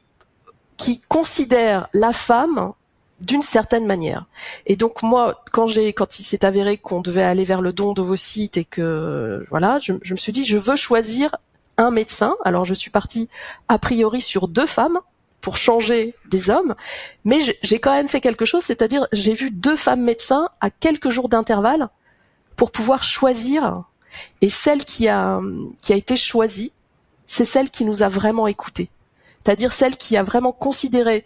qui 0.77 1.01
considère 1.09 1.89
la 1.93 2.13
femme 2.13 2.71
d'une 3.19 3.41
certaine 3.41 3.85
manière. 3.85 4.25
Et 4.65 4.75
donc 4.75 5.01
moi, 5.01 5.43
quand 5.51 5.67
j'ai, 5.67 5.93
quand 5.93 6.19
il 6.19 6.23
s'est 6.23 6.45
avéré 6.45 6.77
qu'on 6.77 7.01
devait 7.01 7.23
aller 7.23 7.43
vers 7.43 7.61
le 7.61 7.73
don 7.73 7.93
d'ovocytes 7.93 8.57
et 8.57 8.65
que 8.65 9.45
voilà, 9.49 9.79
je, 9.79 9.93
je, 10.01 10.13
me 10.13 10.17
suis 10.17 10.31
dit, 10.31 10.45
je 10.45 10.57
veux 10.57 10.75
choisir 10.75 11.35
un 11.77 11.91
médecin. 11.91 12.35
Alors 12.45 12.65
je 12.65 12.73
suis 12.73 12.91
partie 12.91 13.29
a 13.69 13.79
priori 13.79 14.21
sur 14.21 14.47
deux 14.47 14.65
femmes 14.65 14.99
pour 15.41 15.57
changer 15.57 16.15
des 16.29 16.49
hommes, 16.49 16.75
mais 17.23 17.37
j'ai 17.61 17.79
quand 17.79 17.93
même 17.93 18.07
fait 18.07 18.21
quelque 18.21 18.43
chose, 18.43 18.63
c'est-à-dire 18.63 19.07
j'ai 19.13 19.33
vu 19.33 19.51
deux 19.51 19.75
femmes 19.75 20.01
médecins 20.01 20.49
à 20.61 20.69
quelques 20.69 21.09
jours 21.09 21.29
d'intervalle 21.29 21.87
pour 22.55 22.71
pouvoir 22.71 23.03
choisir. 23.03 23.83
Et 24.41 24.49
celle 24.49 24.83
qui 24.83 25.07
a 25.07 25.39
qui 25.81 25.93
a 25.93 25.95
été 25.95 26.15
choisie, 26.15 26.71
c'est 27.25 27.45
celle 27.45 27.69
qui 27.69 27.85
nous 27.85 28.03
a 28.03 28.09
vraiment 28.09 28.47
écoutés. 28.47 28.89
C'est-à-dire 29.43 29.71
celle 29.71 29.95
qui 29.95 30.17
a 30.17 30.23
vraiment 30.23 30.51
considéré 30.51 31.23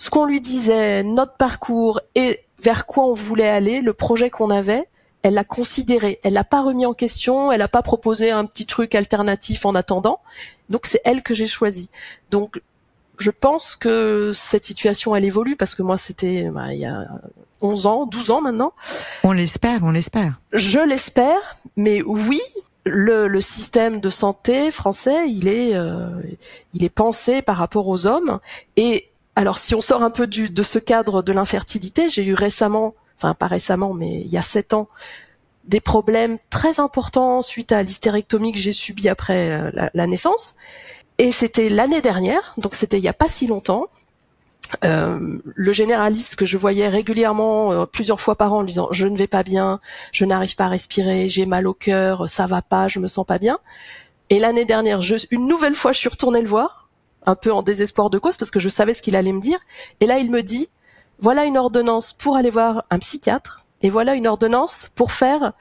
ce 0.00 0.08
qu'on 0.08 0.24
lui 0.24 0.40
disait, 0.40 1.02
notre 1.02 1.34
parcours 1.34 2.00
et 2.14 2.40
vers 2.58 2.86
quoi 2.86 3.04
on 3.04 3.12
voulait 3.12 3.48
aller, 3.48 3.82
le 3.82 3.92
projet 3.92 4.30
qu'on 4.30 4.48
avait, 4.48 4.88
elle 5.22 5.34
l'a 5.34 5.44
considéré. 5.44 6.18
Elle 6.22 6.32
l'a 6.32 6.42
pas 6.42 6.62
remis 6.62 6.86
en 6.86 6.94
question, 6.94 7.52
elle 7.52 7.58
n'a 7.58 7.68
pas 7.68 7.82
proposé 7.82 8.30
un 8.30 8.46
petit 8.46 8.64
truc 8.64 8.94
alternatif 8.94 9.66
en 9.66 9.74
attendant. 9.74 10.20
Donc 10.70 10.86
c'est 10.86 11.02
elle 11.04 11.22
que 11.22 11.34
j'ai 11.34 11.46
choisi. 11.46 11.90
Donc 12.30 12.62
je 13.18 13.30
pense 13.30 13.76
que 13.76 14.32
cette 14.34 14.64
situation 14.64 15.14
elle 15.14 15.26
évolue 15.26 15.54
parce 15.54 15.74
que 15.74 15.82
moi 15.82 15.98
c'était 15.98 16.48
bah, 16.48 16.72
il 16.72 16.80
y 16.80 16.86
a 16.86 17.06
11 17.60 17.84
ans, 17.84 18.06
12 18.06 18.30
ans 18.30 18.40
maintenant. 18.40 18.72
On 19.22 19.32
l'espère, 19.32 19.84
on 19.84 19.90
l'espère. 19.90 20.40
Je 20.54 20.78
l'espère, 20.78 21.58
mais 21.76 22.00
oui, 22.00 22.40
le, 22.86 23.28
le, 23.28 23.40
système 23.42 24.00
de 24.00 24.08
santé 24.08 24.70
français, 24.70 25.28
il 25.28 25.46
est, 25.46 25.74
euh, 25.74 26.08
il 26.72 26.84
est 26.84 26.88
pensé 26.88 27.42
par 27.42 27.58
rapport 27.58 27.86
aux 27.88 28.06
hommes 28.06 28.40
et 28.78 29.09
alors 29.36 29.58
si 29.58 29.74
on 29.74 29.80
sort 29.80 30.02
un 30.02 30.10
peu 30.10 30.26
du, 30.26 30.50
de 30.50 30.62
ce 30.62 30.78
cadre 30.78 31.22
de 31.22 31.32
l'infertilité, 31.32 32.08
j'ai 32.08 32.24
eu 32.24 32.34
récemment, 32.34 32.94
enfin 33.16 33.34
pas 33.34 33.46
récemment, 33.46 33.94
mais 33.94 34.20
il 34.20 34.28
y 34.28 34.38
a 34.38 34.42
sept 34.42 34.74
ans, 34.74 34.88
des 35.64 35.80
problèmes 35.80 36.38
très 36.50 36.80
importants 36.80 37.42
suite 37.42 37.72
à 37.72 37.82
l'hystérectomie 37.82 38.52
que 38.52 38.58
j'ai 38.58 38.72
subie 38.72 39.08
après 39.08 39.50
euh, 39.50 39.88
la, 39.94 40.06
naissance. 40.06 40.54
Et 41.18 41.32
c'était 41.32 41.68
l'année 41.68 42.00
dernière, 42.00 42.54
donc 42.56 42.74
c'était 42.74 42.98
il 42.98 43.04
y 43.04 43.08
a 43.08 43.12
pas 43.12 43.28
si 43.28 43.46
longtemps. 43.46 43.86
Euh, 44.84 45.38
le 45.44 45.72
généraliste 45.72 46.36
que 46.36 46.46
je 46.46 46.56
voyais 46.56 46.88
régulièrement 46.88 47.72
euh, 47.72 47.86
plusieurs 47.86 48.20
fois 48.20 48.36
par 48.36 48.52
an 48.52 48.62
disant 48.62 48.88
je 48.92 49.06
ne 49.06 49.16
vais 49.16 49.26
pas 49.26 49.42
bien, 49.42 49.80
je 50.12 50.24
n'arrive 50.24 50.54
pas 50.54 50.66
à 50.66 50.68
respirer, 50.68 51.28
j'ai 51.28 51.44
mal 51.44 51.66
au 51.66 51.74
cœur, 51.74 52.28
ça 52.28 52.46
va 52.46 52.62
pas, 52.62 52.86
je 52.88 52.98
me 53.00 53.08
sens 53.08 53.26
pas 53.26 53.38
bien. 53.38 53.58
Et 54.28 54.38
l'année 54.38 54.64
dernière, 54.64 55.02
je, 55.02 55.16
une 55.30 55.48
nouvelle 55.48 55.74
fois, 55.74 55.92
je 55.92 55.98
suis 55.98 56.08
retournée 56.08 56.40
le 56.40 56.48
voir 56.48 56.89
un 57.26 57.34
peu 57.34 57.52
en 57.52 57.62
désespoir 57.62 58.10
de 58.10 58.18
cause 58.18 58.36
parce 58.36 58.50
que 58.50 58.60
je 58.60 58.68
savais 58.68 58.94
ce 58.94 59.02
qu'il 59.02 59.16
allait 59.16 59.32
me 59.32 59.40
dire. 59.40 59.58
Et 60.00 60.06
là, 60.06 60.18
il 60.18 60.30
me 60.30 60.42
dit, 60.42 60.68
voilà 61.20 61.44
une 61.44 61.58
ordonnance 61.58 62.12
pour 62.12 62.36
aller 62.36 62.50
voir 62.50 62.84
un 62.90 62.98
psychiatre 62.98 63.66
et 63.82 63.90
voilà 63.90 64.14
une 64.14 64.26
ordonnance 64.26 64.90
pour 64.94 65.12
faire 65.12 65.52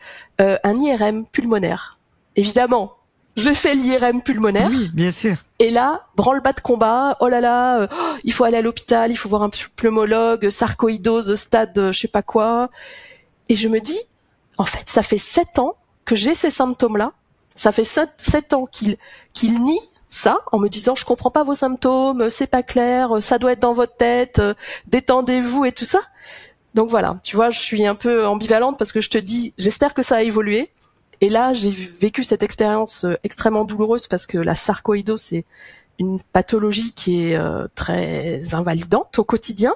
euh, 0.42 0.58
un 0.63 0.74
IRM 0.74 1.25
pulmonaire. 1.28 2.00
Évidemment, 2.36 2.94
je 3.36 3.54
fais 3.54 3.74
l'IRM 3.74 4.22
pulmonaire. 4.22 4.70
Oui, 4.70 4.89
bien 4.94 5.12
sûr. 5.12 5.36
Et 5.60 5.70
là, 5.70 6.08
branle-bas 6.16 6.54
de 6.54 6.60
combat. 6.62 7.18
Oh 7.20 7.28
là 7.28 7.42
là, 7.42 7.82
euh, 7.82 7.88
il 8.24 8.34
faut 8.34 8.44
aller 8.44 8.58
à 8.58 8.62
l'hôpital, 8.62 9.12
il 9.12 9.16
faut 9.16 9.30
voir 9.30 9.44
un 9.44 9.50
pneumologue, 9.75 10.50
sarcoïdose, 10.50 11.36
stade, 11.36 11.78
euh, 11.78 11.92
je 11.92 12.00
sais 12.00 12.08
pas 12.08 12.22
quoi. 12.22 12.70
Et 13.48 13.56
je 13.56 13.68
me 13.68 13.80
dis, 13.80 14.00
en 14.58 14.66
fait, 14.66 14.89
ça 14.89 15.01
fait 15.01 15.18
sept 15.18 15.60
ans 15.60 15.75
que 16.06 16.16
j'ai 16.16 16.36
ces 16.36 16.51
symptômes-là. 16.51 17.13
Ça 17.56 17.72
fait 17.72 17.84
sept, 17.84 18.54
ans 18.54 18.66
qu'il 18.66 18.96
qu'il 19.34 19.62
nie 19.63 19.80
ça 20.10 20.42
en 20.51 20.60
me 20.60 20.70
disant 20.70 20.96
je 20.96 21.06
comprends 21.06 21.32
pas 21.32 21.44
vos 21.44 21.54
symptômes, 21.54 22.30
c'est 22.30 22.48
pas 22.48 22.63
clair, 22.63 23.22
ça 23.22 23.38
doit 23.38 23.51
être 23.54 23.62
dans 23.62 23.74
votre 23.74 23.96
tête, 23.96 24.42
détendez-vous 24.88 25.66
et 25.66 25.72
tout 25.72 25.86
ça. 25.86 26.01
Donc 26.75 26.89
voilà, 26.89 27.18
tu 27.24 27.36
vois, 27.36 27.50
je 27.50 27.60
suis 27.60 27.86
un 27.86 27.96
peu 27.96 28.25
ambivalente 28.25 28.78
parce 28.78 28.92
que 28.92 29.01
je 29.01 29.10
te 29.10 29.18
dis, 29.18 29.54
j'espère 29.58 29.94
que 29.94 30.01
ça 30.01 30.18
a 30.18 30.22
évolué. 30.22 30.70
Et 31.22 31.30
là, 31.30 31.54
j'ai 31.54 31.72
vécu 31.72 32.24
cette 32.24 32.44
expérience 32.44 33.04
euh, 33.04 33.16
extrêmement 33.24 33.66
douloureuse 33.66 34.08
parce 34.08 34.25
que 34.25 34.38
la 34.38 34.56
sarcoïdose, 34.56 35.20
c'est 35.20 35.46
une 35.98 36.22
pathologie 36.32 36.94
qui 36.94 37.25
est 37.25 37.38
euh, 37.38 37.68
très 37.75 38.54
invalidante 38.54 39.20
au 39.20 39.25
quotidien. 39.25 39.74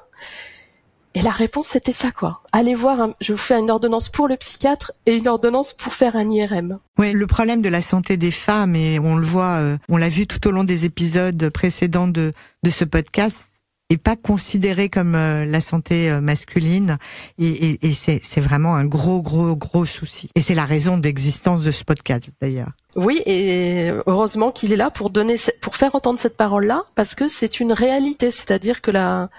Et 1.15 1.21
la 1.21 1.31
réponse 1.31 1.67
c'était 1.67 1.91
ça 1.91 2.11
quoi. 2.11 2.41
Allez 2.51 2.73
voir, 2.73 3.09
je 3.21 3.33
vous 3.33 3.39
fais 3.39 3.59
une 3.59 3.69
ordonnance 3.69 4.09
pour 4.09 4.27
le 4.27 4.35
psychiatre 4.37 4.91
et 5.05 5.15
une 5.15 5.27
ordonnance 5.27 5.73
pour 5.73 5.93
faire 5.93 6.15
un 6.15 6.29
IRM. 6.29 6.79
Oui, 6.97 7.11
le 7.11 7.27
problème 7.27 7.61
de 7.61 7.69
la 7.69 7.81
santé 7.81 8.17
des 8.17 8.31
femmes 8.31 8.75
et 8.75 8.99
on 8.99 9.15
le 9.15 9.25
voit, 9.25 9.55
euh, 9.55 9.77
on 9.89 9.97
l'a 9.97 10.09
vu 10.09 10.27
tout 10.27 10.47
au 10.47 10.51
long 10.51 10.63
des 10.63 10.85
épisodes 10.85 11.49
précédents 11.49 12.07
de 12.07 12.33
de 12.63 12.69
ce 12.69 12.85
podcast, 12.85 13.49
est 13.89 13.97
pas 13.97 14.15
considéré 14.15 14.89
comme 14.89 15.15
euh, 15.15 15.45
la 15.45 15.61
santé 15.61 16.09
euh, 16.09 16.21
masculine 16.21 16.97
et, 17.37 17.47
et, 17.47 17.87
et 17.87 17.93
c'est 17.93 18.41
vraiment 18.41 18.75
un 18.75 18.85
gros 18.85 19.21
gros 19.21 19.55
gros 19.55 19.85
souci. 19.85 20.29
Et 20.35 20.41
c'est 20.41 20.55
la 20.55 20.65
raison 20.65 20.97
d'existence 20.97 21.61
de 21.61 21.71
ce 21.71 21.83
podcast 21.83 22.31
d'ailleurs. 22.41 22.71
Oui, 22.95 23.21
et 23.25 23.91
heureusement 24.05 24.51
qu'il 24.51 24.71
est 24.71 24.77
là 24.77 24.91
pour 24.91 25.09
donner, 25.09 25.35
pour 25.61 25.75
faire 25.75 25.95
entendre 25.95 26.19
cette 26.19 26.37
parole-là, 26.37 26.83
parce 26.93 27.15
que 27.15 27.27
c'est 27.27 27.59
une 27.59 27.73
réalité, 27.73 28.29
c'est-à-dire 28.29 28.81
que 28.81 28.91
la, 28.91 29.29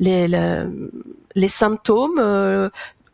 les, 0.00 0.26
les 1.34 1.48
symptômes, 1.48 2.18
euh, 2.18 2.68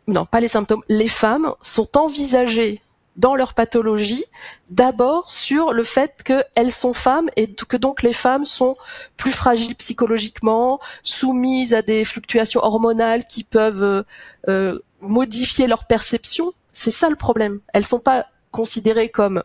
non 0.06 0.24
pas 0.24 0.40
les 0.40 0.48
symptômes, 0.48 0.82
les 0.88 1.08
femmes 1.08 1.52
sont 1.62 1.98
envisagées 1.98 2.80
dans 3.16 3.36
leur 3.36 3.54
pathologie 3.54 4.24
d'abord 4.70 5.30
sur 5.30 5.72
le 5.72 5.84
fait 5.84 6.22
qu'elles 6.24 6.72
sont 6.72 6.94
femmes 6.94 7.28
et 7.36 7.52
que 7.52 7.76
donc 7.76 8.02
les 8.02 8.12
femmes 8.12 8.44
sont 8.44 8.76
plus 9.16 9.32
fragiles 9.32 9.76
psychologiquement, 9.76 10.80
soumises 11.02 11.74
à 11.74 11.82
des 11.82 12.04
fluctuations 12.04 12.60
hormonales 12.64 13.24
qui 13.26 13.44
peuvent 13.44 14.04
euh, 14.48 14.78
modifier 15.00 15.66
leur 15.66 15.84
perception. 15.84 16.52
C'est 16.72 16.90
ça 16.90 17.08
le 17.08 17.16
problème. 17.16 17.60
Elles 17.72 17.84
sont 17.84 18.00
pas 18.00 18.26
considérées 18.50 19.10
comme 19.10 19.42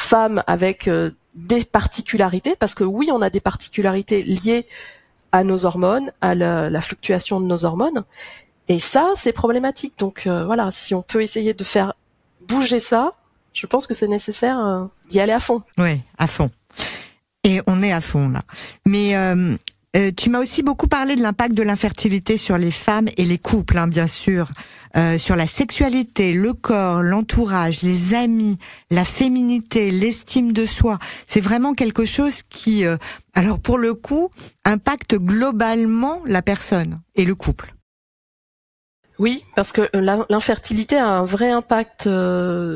femmes 0.00 0.42
avec 0.46 0.88
euh, 0.88 1.10
des 1.34 1.64
particularités, 1.64 2.56
parce 2.58 2.74
que 2.74 2.84
oui, 2.84 3.10
on 3.12 3.22
a 3.22 3.30
des 3.30 3.40
particularités 3.40 4.22
liées 4.22 4.66
à 5.32 5.44
nos 5.44 5.64
hormones, 5.66 6.10
à 6.20 6.34
la, 6.34 6.80
fluctuation 6.80 7.40
de 7.40 7.46
nos 7.46 7.64
hormones, 7.64 8.04
et 8.68 8.78
ça, 8.78 9.12
c'est 9.14 9.32
problématique. 9.32 9.98
Donc 9.98 10.26
euh, 10.26 10.44
voilà, 10.44 10.70
si 10.72 10.94
on 10.94 11.02
peut 11.02 11.22
essayer 11.22 11.54
de 11.54 11.64
faire 11.64 11.94
bouger 12.48 12.78
ça, 12.78 13.14
je 13.52 13.66
pense 13.66 13.86
que 13.86 13.94
c'est 13.94 14.08
nécessaire 14.08 14.58
euh, 14.58 14.84
d'y 15.08 15.20
aller 15.20 15.32
à 15.32 15.40
fond. 15.40 15.62
Oui, 15.78 16.00
à 16.18 16.26
fond. 16.26 16.50
Et 17.44 17.60
on 17.66 17.82
est 17.82 17.92
à 17.92 18.00
fond 18.00 18.28
là. 18.28 18.42
Mais 18.84 19.14
euh, 19.96 20.12
tu 20.16 20.30
m'as 20.30 20.38
aussi 20.38 20.62
beaucoup 20.62 20.86
parlé 20.86 21.16
de 21.16 21.22
l'impact 21.22 21.52
de 21.54 21.64
l'infertilité 21.64 22.36
sur 22.36 22.58
les 22.58 22.70
femmes 22.70 23.08
et 23.16 23.24
les 23.24 23.38
couples, 23.38 23.76
hein, 23.76 23.88
bien 23.88 24.06
sûr, 24.06 24.48
euh, 24.96 25.18
sur 25.18 25.34
la 25.34 25.48
sexualité, 25.48 26.32
le 26.32 26.52
corps, 26.52 27.02
l'entourage, 27.02 27.82
les 27.82 28.14
amis, 28.14 28.56
la 28.90 29.04
féminité, 29.04 29.90
l'estime 29.90 30.52
de 30.52 30.64
soi. 30.64 30.98
C'est 31.26 31.40
vraiment 31.40 31.74
quelque 31.74 32.04
chose 32.04 32.42
qui, 32.48 32.84
euh, 32.84 32.96
alors 33.34 33.58
pour 33.58 33.78
le 33.78 33.94
coup, 33.94 34.30
impacte 34.64 35.16
globalement 35.16 36.22
la 36.24 36.42
personne 36.42 37.00
et 37.16 37.24
le 37.24 37.34
couple. 37.34 37.74
Oui, 39.18 39.42
parce 39.56 39.72
que 39.72 39.90
l'infertilité 40.30 40.96
a 40.96 41.18
un 41.18 41.24
vrai 41.26 41.50
impact 41.50 42.08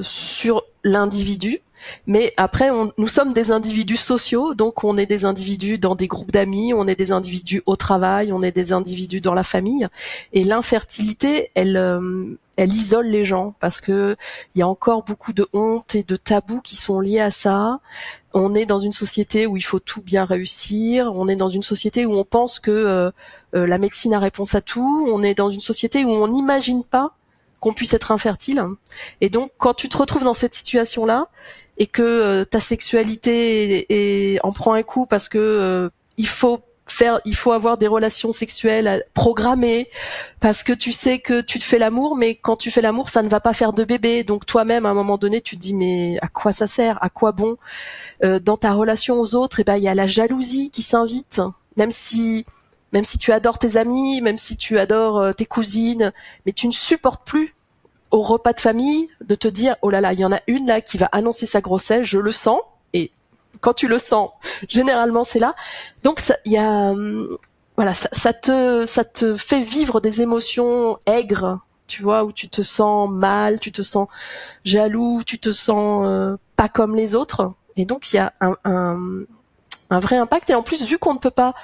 sur 0.02 0.62
l'individu 0.82 1.60
Mais 2.06 2.32
après, 2.36 2.70
nous 2.98 3.08
sommes 3.08 3.32
des 3.32 3.50
individus 3.50 3.96
sociaux, 3.96 4.54
donc 4.54 4.84
on 4.84 4.96
est 4.96 5.06
des 5.06 5.24
individus 5.24 5.78
dans 5.78 5.94
des 5.94 6.06
groupes 6.06 6.32
d'amis, 6.32 6.72
on 6.74 6.86
est 6.86 6.96
des 6.96 7.12
individus 7.12 7.62
au 7.66 7.76
travail, 7.76 8.32
on 8.32 8.42
est 8.42 8.52
des 8.52 8.72
individus 8.72 9.20
dans 9.20 9.34
la 9.34 9.44
famille. 9.44 9.86
Et 10.32 10.44
l'infertilité, 10.44 11.50
elle, 11.54 11.76
euh, 11.76 12.38
elle 12.56 12.72
isole 12.72 13.06
les 13.06 13.24
gens 13.24 13.54
parce 13.60 13.80
que 13.80 14.16
il 14.54 14.60
y 14.60 14.62
a 14.62 14.68
encore 14.68 15.02
beaucoup 15.02 15.32
de 15.32 15.46
honte 15.52 15.94
et 15.94 16.02
de 16.02 16.16
tabous 16.16 16.60
qui 16.60 16.76
sont 16.76 17.00
liés 17.00 17.20
à 17.20 17.30
ça. 17.30 17.80
On 18.32 18.54
est 18.54 18.66
dans 18.66 18.78
une 18.78 18.92
société 18.92 19.46
où 19.46 19.56
il 19.56 19.62
faut 19.62 19.80
tout 19.80 20.02
bien 20.02 20.24
réussir. 20.24 21.12
On 21.14 21.28
est 21.28 21.36
dans 21.36 21.48
une 21.48 21.62
société 21.62 22.06
où 22.06 22.12
on 22.12 22.24
pense 22.24 22.58
que 22.58 22.70
euh, 22.70 23.10
euh, 23.54 23.66
la 23.66 23.78
médecine 23.78 24.14
a 24.14 24.18
réponse 24.18 24.54
à 24.54 24.60
tout. 24.60 25.06
On 25.10 25.22
est 25.22 25.34
dans 25.34 25.50
une 25.50 25.60
société 25.60 26.04
où 26.04 26.10
on 26.10 26.28
n'imagine 26.28 26.84
pas 26.84 27.14
qu'on 27.64 27.72
puisse 27.72 27.94
être 27.94 28.12
infertile. 28.12 28.62
Et 29.22 29.30
donc, 29.30 29.50
quand 29.56 29.72
tu 29.72 29.88
te 29.88 29.96
retrouves 29.96 30.22
dans 30.22 30.34
cette 30.34 30.54
situation-là 30.54 31.28
et 31.78 31.86
que 31.86 32.02
euh, 32.02 32.44
ta 32.44 32.60
sexualité 32.60 34.38
en 34.42 34.52
prend 34.52 34.74
un 34.74 34.82
coup 34.82 35.06
parce 35.06 35.30
que 35.30 35.90
il 36.18 36.28
faut 36.28 36.60
faire, 36.86 37.20
il 37.24 37.34
faut 37.34 37.52
avoir 37.52 37.78
des 37.78 37.86
relations 37.86 38.32
sexuelles 38.32 39.02
programmées 39.14 39.88
parce 40.40 40.62
que 40.62 40.72
tu 40.72 40.92
sais 40.92 41.18
que 41.18 41.40
tu 41.40 41.58
te 41.58 41.64
fais 41.64 41.78
l'amour, 41.78 42.16
mais 42.16 42.34
quand 42.34 42.56
tu 42.56 42.70
fais 42.70 42.82
l'amour, 42.82 43.08
ça 43.08 43.22
ne 43.22 43.28
va 43.28 43.40
pas 43.40 43.52
faire 43.52 43.72
de 43.72 43.84
bébé. 43.84 44.24
Donc 44.24 44.46
toi-même, 44.46 44.86
à 44.86 44.90
un 44.90 44.94
moment 44.94 45.16
donné, 45.16 45.40
tu 45.40 45.56
te 45.56 45.60
dis 45.62 45.74
mais 45.74 46.18
à 46.20 46.28
quoi 46.28 46.52
ça 46.52 46.66
sert? 46.66 47.02
À 47.02 47.08
quoi 47.08 47.32
bon? 47.32 47.56
Euh, 48.22 48.38
Dans 48.38 48.56
ta 48.56 48.74
relation 48.74 49.18
aux 49.18 49.34
autres, 49.34 49.60
et 49.60 49.62
eh 49.62 49.64
ben 49.64 49.76
il 49.76 49.82
y 49.82 49.88
a 49.88 49.94
la 49.94 50.06
jalousie 50.06 50.70
qui 50.70 50.82
s'invite, 50.82 51.40
même 51.76 51.90
si 51.90 52.44
même 52.94 53.04
si 53.04 53.18
tu 53.18 53.32
adores 53.32 53.58
tes 53.58 53.76
amis, 53.76 54.22
même 54.22 54.38
si 54.38 54.56
tu 54.56 54.78
adores 54.78 55.18
euh, 55.18 55.32
tes 55.32 55.44
cousines, 55.44 56.12
mais 56.46 56.52
tu 56.52 56.66
ne 56.66 56.72
supportes 56.72 57.26
plus 57.26 57.54
au 58.10 58.22
repas 58.22 58.54
de 58.54 58.60
famille 58.60 59.08
de 59.22 59.34
te 59.34 59.48
dire 59.48 59.76
oh 59.82 59.90
là 59.90 60.00
là, 60.00 60.14
il 60.14 60.20
y 60.20 60.24
en 60.24 60.32
a 60.32 60.40
une 60.46 60.66
là 60.66 60.80
qui 60.80 60.96
va 60.96 61.06
annoncer 61.12 61.44
sa 61.44 61.60
grossesse, 61.60 62.06
je 62.06 62.18
le 62.18 62.32
sens 62.32 62.60
quand 63.60 63.72
tu 63.72 63.88
le 63.88 63.98
sens, 63.98 64.30
généralement 64.68 65.24
c'est 65.24 65.38
là. 65.38 65.54
Donc 66.02 66.22
il 66.44 66.52
y 66.52 66.58
a 66.58 66.90
hum, 66.90 67.36
voilà, 67.76 67.92
ça, 67.94 68.32
te 68.32 68.84
ça 68.86 69.04
te 69.04 69.36
fait 69.36 69.60
vivre 69.60 70.00
des 70.00 70.20
émotions 70.20 70.98
aigres, 71.06 71.60
tu 71.86 72.02
vois, 72.02 72.24
où 72.24 72.32
tu 72.32 72.48
te 72.48 72.62
sens 72.62 73.10
mal, 73.10 73.58
tu 73.58 73.72
te 73.72 73.82
sens 73.82 74.06
jaloux, 74.64 75.22
tu 75.24 75.38
te 75.38 75.50
sens 75.50 76.04
euh, 76.06 76.36
pas 76.56 76.68
comme 76.68 76.94
les 76.94 77.14
autres. 77.14 77.52
Et 77.76 77.84
donc 77.84 78.12
il 78.12 78.16
y 78.16 78.18
a 78.20 78.32
un, 78.40 78.56
un 79.90 79.98
vrai 79.98 80.16
impact. 80.16 80.50
Et 80.50 80.54
en 80.54 80.62
plus, 80.62 80.84
vu 80.84 80.98
qu'on 80.98 81.14
ne 81.14 81.18
peut 81.18 81.30
pas 81.30 81.54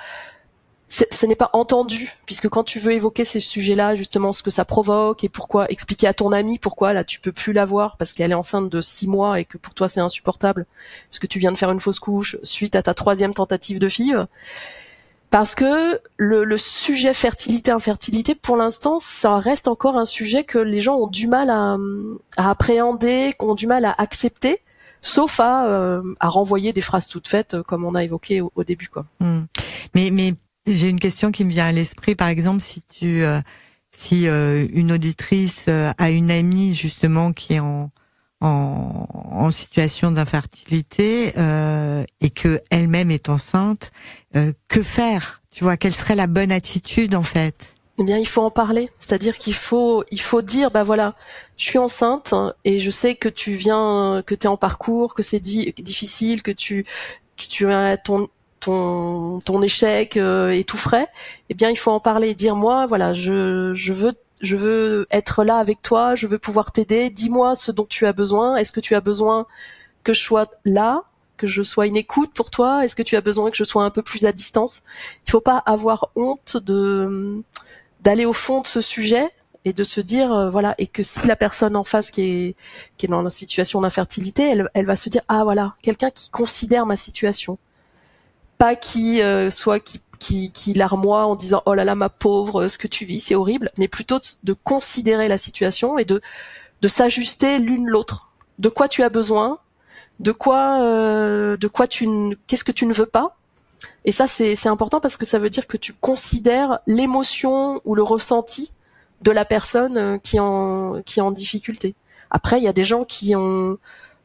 ce 0.91 1.25
n'est 1.25 1.37
pas 1.37 1.51
entendu, 1.53 2.17
puisque 2.27 2.49
quand 2.49 2.65
tu 2.65 2.81
veux 2.81 2.93
évoquer 2.93 3.25
ces 3.25 3.39
sujets-là, 3.39 3.95
justement, 3.95 4.33
ce 4.33 4.43
que 4.43 4.51
ça 4.51 4.65
provoque 4.65 5.23
et 5.23 5.29
pourquoi, 5.29 5.71
expliquer 5.71 6.09
à 6.09 6.15
ton 6.15 6.33
ami 6.33 6.59
pourquoi 6.59 6.93
là 6.93 7.05
tu 7.05 7.21
peux 7.21 7.31
plus 7.31 7.53
la 7.53 7.65
voir 7.65 7.97
parce 7.97 8.13
qu'elle 8.13 8.33
est 8.33 8.35
enceinte 8.35 8.69
de 8.69 8.81
six 8.81 9.07
mois 9.07 9.39
et 9.39 9.45
que 9.45 9.57
pour 9.57 9.73
toi 9.73 9.87
c'est 9.87 10.01
insupportable, 10.01 10.67
parce 11.09 11.21
que 11.21 11.29
tu 11.29 11.39
viens 11.39 11.53
de 11.53 11.57
faire 11.57 11.71
une 11.71 11.79
fausse 11.79 12.01
couche 12.01 12.37
suite 12.43 12.75
à 12.75 12.83
ta 12.83 12.93
troisième 12.93 13.33
tentative 13.33 13.79
de 13.79 13.89
fille, 13.89 14.17
parce 15.31 15.55
que 15.55 16.01
le, 16.17 16.57
sujet 16.57 17.15
fertilité-infertilité, 17.15 18.35
pour 18.35 18.57
l'instant, 18.57 18.99
ça 18.99 19.37
reste 19.37 19.69
encore 19.69 19.97
un 19.97 20.05
sujet 20.05 20.43
que 20.43 20.59
les 20.59 20.81
gens 20.81 20.97
ont 20.97 21.07
du 21.07 21.29
mal 21.29 21.51
à, 21.51 21.77
appréhender, 22.37 23.37
ont 23.39 23.55
du 23.55 23.69
mal 23.69 23.85
à 23.85 23.95
accepter 23.97 24.61
sauf 25.03 25.41
à, 25.41 25.67
euh, 25.67 26.03
à 26.21 26.29
renvoyer 26.29 26.75
des 26.75 26.83
phrases 26.83 27.09
toutes 27.09 27.27
faites 27.27 27.63
comme 27.63 27.87
on 27.87 27.95
a 27.95 28.05
évoqué 28.05 28.43
au, 28.43 28.65
début 28.65 28.89
quoi. 28.89 29.07
Hmm. 29.21 29.45
Mais 29.95 30.11
mais 30.11 30.35
j'ai 30.75 30.89
une 30.89 31.01
question 31.01 31.31
qui 31.31 31.45
me 31.45 31.51
vient 31.51 31.67
à 31.67 31.73
l'esprit, 31.73 32.15
par 32.15 32.29
exemple, 32.29 32.61
si 32.61 32.83
tu, 32.83 33.23
euh, 33.23 33.41
si 33.91 34.29
euh, 34.29 34.67
une 34.73 34.93
auditrice 34.93 35.67
euh, 35.69 35.93
a 35.99 36.11
une 36.11 36.31
amie 36.31 36.75
justement 36.75 37.33
qui 37.33 37.55
est 37.55 37.61
en 37.61 37.91
en, 38.43 39.07
en 39.13 39.51
situation 39.51 40.11
d'infertilité 40.11 41.35
et 42.21 42.31
que 42.31 42.59
elle-même 42.71 43.11
est 43.11 43.29
enceinte, 43.29 43.93
que 44.33 44.83
faire? 44.83 45.43
Tu 45.51 45.63
vois, 45.63 45.77
quelle 45.77 45.95
serait 45.95 46.15
la 46.15 46.27
bonne 46.27 46.51
attitude 46.51 47.15
en 47.15 47.23
fait? 47.23 47.75
Eh 47.99 48.03
bien, 48.03 48.17
il 48.17 48.27
faut 48.27 48.41
en 48.41 48.51
parler. 48.51 48.89
C'est-à-dire 48.99 49.37
qu'il 49.37 49.53
faut, 49.53 50.05
il 50.11 50.21
faut 50.23 50.41
dire, 50.41 50.71
bah 50.71 50.85
voilà, 50.85 51.17
je 51.59 51.67
suis 51.67 51.79
enceinte 51.79 52.33
et 52.65 52.79
je 52.79 52.91
sais 52.91 53.15
que 53.15 53.29
tu 53.29 53.53
viens, 53.53 54.23
que 54.25 54.35
tu 54.35 54.47
es 54.47 54.49
en 54.49 54.57
parcours, 54.57 55.13
que 55.13 55.23
c'est 55.23 55.41
difficile, 55.41 56.43
que 56.43 56.51
tu, 56.51 56.87
tu 57.37 57.71
as 57.71 57.99
ton, 57.99 58.29
ton 58.61 59.41
ton 59.41 59.63
échec 59.63 60.17
euh, 60.17 60.51
est 60.51 60.69
tout 60.69 60.77
frais, 60.77 61.09
eh 61.49 61.55
bien 61.55 61.71
il 61.71 61.77
faut 61.77 61.91
en 61.91 62.01
parler, 62.01 62.35
dire 62.35 62.57
moi 62.57 62.87
voilà 62.87 63.13
je 63.15 63.73
je 63.75 63.93
veux 63.93 64.13
je 64.41 64.57
veux 64.57 65.07
être 65.11 65.45
là 65.45 65.57
avec 65.59 65.83
toi, 65.83 66.15
je 66.15 66.27
veux 66.27 66.39
pouvoir 66.39 66.73
t'aider. 66.73 67.11
Dis-moi 67.11 67.55
ce 67.55 67.73
dont 67.73 67.85
tu 67.85 68.07
as 68.07 68.13
besoin. 68.13 68.57
Est-ce 68.57 68.73
que 68.73 68.81
tu 68.81 68.95
as 68.95 69.01
besoin 69.01 69.47
que 70.03 70.13
je 70.13 70.21
sois 70.21 70.47
là, 70.65 71.03
que 71.37 71.47
je 71.47 71.63
sois 71.63 71.87
une 71.87 71.97
écoute 71.97 72.33
pour 72.35 72.51
toi? 72.51 72.85
Est-ce 72.85 72.95
que 72.97 73.03
tu 73.03 73.17
as 73.17 73.21
besoin 73.21 73.51
que 73.51 73.57
je 73.57 73.65
sois 73.65 73.85
un 73.85 73.91
peu 73.91 74.03
plus 74.03 74.25
à 74.25 74.33
distance? 74.33 74.83
Il 75.27 75.31
faut 75.31 75.41
pas 75.41 75.59
avoir 75.59 76.11
honte 76.17 76.57
de 76.57 77.43
d'aller 78.03 78.25
au 78.25 78.33
fond 78.33 78.63
de 78.63 78.67
ce 78.67 78.81
sujet 78.81 79.29
et 79.67 79.75
de 79.75 79.85
se 79.85 80.01
dire 80.01 80.33
euh, 80.33 80.49
voilà 80.49 80.75
et 80.79 80.87
que 80.87 81.03
si 81.03 81.27
la 81.27 81.37
personne 81.37 81.77
en 81.77 81.83
face 81.83 82.11
qui 82.11 82.23
est 82.23 82.57
qui 82.97 83.07
est 83.07 83.09
dans 83.11 83.23
la 83.23 83.31
situation 83.31 83.83
d'infertilité, 83.83 84.43
elle 84.45 84.71
elle 84.75 84.87
va 84.87 84.97
se 84.97 85.11
dire 85.11 85.23
ah 85.29 85.45
voilà 85.45 85.75
quelqu'un 85.83 86.11
qui 86.11 86.31
considère 86.31 86.87
ma 86.87 86.97
situation 86.97 87.59
pas 88.61 88.77
qui 88.77 89.23
euh, 89.23 89.51
soit 89.51 89.81
qui 89.81 90.03
qui, 90.19 90.75
larmoie 90.75 91.25
en 91.25 91.35
disant 91.35 91.63
oh 91.65 91.73
là 91.73 91.83
là 91.83 91.95
ma 91.95 92.11
pauvre 92.11 92.69
ce 92.69 92.77
que 92.77 92.87
tu 92.87 93.07
vis 93.07 93.21
c'est 93.21 93.35
horrible 93.35 93.71
mais 93.79 93.89
plutôt 93.89 94.19
de, 94.45 94.53
considérer 94.53 95.29
la 95.29 95.39
situation 95.39 95.99
et 95.99 96.05
de 96.05 96.21
de 96.83 96.89
s'ajuster 96.89 97.59
l'une 97.59 97.89
l'autre. 97.89 98.31
De 98.59 98.69
quoi 98.69 98.87
tu 98.87 99.03
as 99.03 99.09
besoin 99.09 99.59
de 100.21 100.33
quoi 100.33 100.83
euh, 100.83 101.57
de 101.57 101.69
quoi 101.69 101.87
tu 101.87 102.07
qu'est-ce 102.47 102.65
que 102.65 102.73
tu 102.73 102.85
ne 102.85 102.93
veux 102.93 103.07
pas. 103.07 103.39
Et 104.05 104.13
ça 104.13 104.27
c'est 104.27 104.55
c'est 104.57 104.69
important 104.69 105.01
parce 105.01 105.17
que 105.17 105.25
ça 105.25 105.39
veut 105.39 105.49
dire 105.49 105.67
que 105.67 105.79
tu 105.79 105.95
considères 105.95 106.81
l'émotion 106.87 107.81
ou 107.87 107.95
le 107.95 108.03
ressenti 108.03 108.75
de 109.23 109.31
la 109.31 109.47
personne 109.47 109.97
euh, 109.97 110.19
qui 110.19 110.39
en 110.39 111.01
qui 111.07 111.21
est 111.21 111.23
en 111.23 111.31
difficulté. 111.31 111.95
Après 112.31 112.59
il 112.59 112.65
y 112.65 112.69
a 112.69 112.75
des 112.75 112.85
gens 112.85 113.05
qui 113.05 113.35
ont 113.35 113.79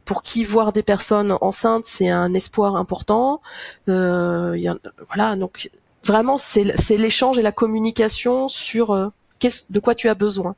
pour 0.05 0.21
qui 0.21 0.43
voir 0.43 0.71
des 0.71 0.83
personnes 0.83 1.35
enceintes 1.41 1.85
c'est 1.85 2.09
un 2.09 2.33
espoir 2.33 2.75
important. 2.75 3.41
Euh, 3.89 4.75
voilà, 5.07 5.35
donc 5.35 5.69
vraiment 6.03 6.37
c'est 6.37 6.97
l'échange 6.97 7.37
et 7.37 7.41
la 7.41 7.51
communication 7.51 8.47
sur 8.47 8.91
euh, 8.91 9.07
de 9.69 9.79
quoi 9.79 9.95
tu 9.95 10.07
as 10.09 10.15
besoin. 10.15 10.55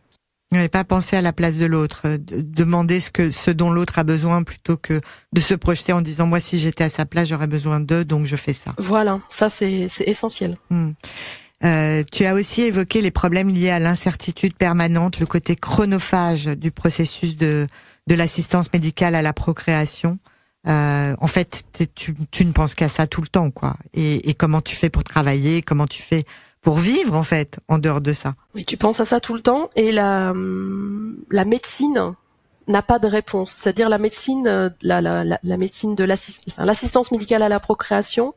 n'avez 0.52 0.70
pas 0.70 0.84
penser 0.84 1.16
à 1.16 1.22
la 1.22 1.34
place 1.34 1.58
de 1.58 1.66
l'autre, 1.66 2.02
euh, 2.06 2.18
demander 2.20 3.00
ce 3.00 3.10
que 3.10 3.32
ce 3.32 3.52
dont 3.52 3.72
l'autre 3.72 4.00
a 4.00 4.04
besoin 4.04 4.44
plutôt 4.44 4.78
que 4.78 5.02
de 5.34 5.42
se 5.42 5.54
projeter 5.54 5.94
en 5.94 6.02
disant 6.02 6.28
moi 6.28 6.40
si 6.40 6.58
j'étais 6.58 6.84
à 6.84 6.90
sa 6.90 7.06
place 7.06 7.30
j'aurais 7.30 7.48
besoin 7.48 7.80
d'eux 7.80 8.06
donc 8.06 8.26
je 8.26 8.36
fais 8.36 8.54
ça. 8.54 8.74
Voilà, 8.78 9.20
ça 9.30 9.50
c'est 9.50 9.88
essentiel. 10.06 10.58
Hmm. 10.70 10.92
Euh, 11.64 12.04
tu 12.12 12.26
as 12.26 12.36
aussi 12.36 12.62
évoqué 12.62 13.02
les 13.02 13.10
problèmes 13.10 13.50
liés 13.50 13.72
à 13.72 13.80
l'incertitude 13.80 14.56
permanente, 14.56 15.20
le 15.20 15.26
côté 15.26 15.56
chronophage 15.56 16.46
du 16.46 16.72
processus 16.72 17.36
de, 17.36 17.68
de 18.08 18.16
l'assistance 18.16 18.72
médicale 18.74 19.16
à 19.16 19.22
la 19.22 19.34
procréation. 19.34 20.18
Euh, 20.68 21.16
en 21.20 21.28
fait, 21.28 21.64
tu, 21.96 22.16
tu, 22.32 22.46
ne 22.46 22.52
penses 22.52 22.76
qu'à 22.76 22.90
ça 22.90 23.08
tout 23.08 23.22
le 23.22 23.28
temps, 23.28 23.52
quoi. 23.52 23.78
Et, 23.94 24.30
et, 24.30 24.34
comment 24.34 24.62
tu 24.62 24.76
fais 24.76 24.90
pour 24.90 25.04
travailler, 25.04 25.62
comment 25.62 25.88
tu 25.88 26.02
fais 26.02 26.26
pour 26.62 26.78
vivre, 26.78 27.16
en 27.16 27.24
fait, 27.24 27.60
en 27.68 27.78
dehors 27.78 28.02
de 28.02 28.12
ça. 28.12 28.34
Oui, 28.56 28.66
tu 28.66 28.76
penses 28.76 29.00
à 29.00 29.06
ça 29.06 29.20
tout 29.20 29.34
le 29.34 29.42
temps. 29.42 29.70
Et 29.76 29.92
la, 29.92 30.34
la 31.32 31.46
médecine 31.46 32.14
n'a 32.68 32.82
pas 32.82 33.00
de 33.00 33.08
réponse. 33.08 33.52
C'est-à-dire 33.52 33.88
la 33.88 33.98
médecine, 33.98 34.74
la, 34.82 35.02
la, 35.02 35.24
la 35.24 35.58
médecine 35.58 35.96
de 35.96 36.04
l'assistance 36.04 37.12
médicale 37.12 37.44
à 37.44 37.50
la 37.50 37.60
procréation 37.62 38.34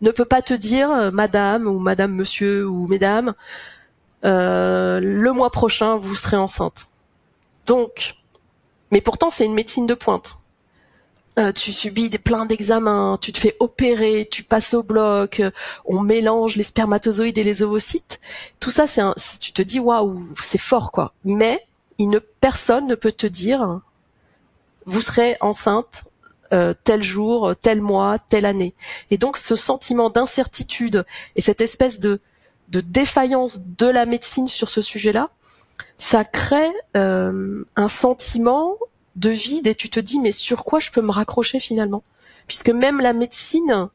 ne 0.00 0.10
peut 0.10 0.24
pas 0.24 0.42
te 0.42 0.54
dire, 0.54 0.90
euh, 0.90 1.10
Madame 1.10 1.66
ou 1.66 1.78
Madame 1.78 2.14
Monsieur 2.14 2.66
ou 2.66 2.86
Mesdames, 2.88 3.34
euh, 4.24 5.00
le 5.00 5.32
mois 5.32 5.50
prochain 5.50 5.96
vous 5.96 6.14
serez 6.14 6.36
enceinte. 6.36 6.86
Donc, 7.66 8.16
mais 8.90 9.00
pourtant 9.00 9.30
c'est 9.30 9.44
une 9.44 9.54
médecine 9.54 9.86
de 9.86 9.94
pointe. 9.94 10.36
Euh, 11.38 11.52
tu 11.52 11.72
subis 11.72 12.10
des, 12.10 12.18
plein 12.18 12.44
d'examens, 12.44 13.16
tu 13.20 13.32
te 13.32 13.38
fais 13.38 13.56
opérer, 13.60 14.28
tu 14.30 14.42
passes 14.42 14.74
au 14.74 14.82
bloc, 14.82 15.40
on 15.84 16.00
mélange 16.00 16.56
les 16.56 16.64
spermatozoïdes 16.64 17.38
et 17.38 17.44
les 17.44 17.62
ovocytes. 17.62 18.20
Tout 18.58 18.70
ça, 18.70 18.86
c'est 18.86 19.02
tu 19.38 19.52
te 19.52 19.62
dis 19.62 19.78
waouh, 19.78 20.28
c'est 20.40 20.58
fort 20.58 20.90
quoi. 20.90 21.14
Mais 21.24 21.64
il 21.98 22.08
ne, 22.08 22.18
personne 22.18 22.86
ne 22.88 22.94
peut 22.94 23.12
te 23.12 23.26
dire 23.26 23.80
vous 24.86 25.00
serez 25.00 25.36
enceinte 25.40 26.04
euh, 26.52 26.74
tel 26.82 27.04
jour, 27.04 27.54
tel 27.62 27.80
mois, 27.80 28.18
telle 28.18 28.44
année. 28.44 28.74
Et 29.12 29.18
donc 29.18 29.38
ce 29.38 29.54
sentiment 29.54 30.10
d'incertitude 30.10 31.06
et 31.36 31.40
cette 31.40 31.60
espèce 31.60 32.00
de, 32.00 32.20
de 32.68 32.80
défaillance 32.80 33.60
de 33.78 33.86
la 33.86 34.04
médecine 34.04 34.48
sur 34.48 34.68
ce 34.68 34.80
sujet-là, 34.80 35.30
ça 35.98 36.24
crée 36.24 36.72
euh, 36.96 37.64
un 37.76 37.88
sentiment 37.88 38.76
de 39.16 39.30
vide 39.30 39.66
et 39.66 39.74
tu 39.74 39.90
te 39.90 40.00
dis 40.00 40.18
mais 40.18 40.32
sur 40.32 40.64
quoi 40.64 40.80
je 40.80 40.90
peux 40.90 41.02
me 41.02 41.10
raccrocher 41.10 41.60
finalement? 41.60 42.02
Puisque 42.46 42.70
même 42.70 43.00
la 43.00 43.12
médecine 43.12 43.88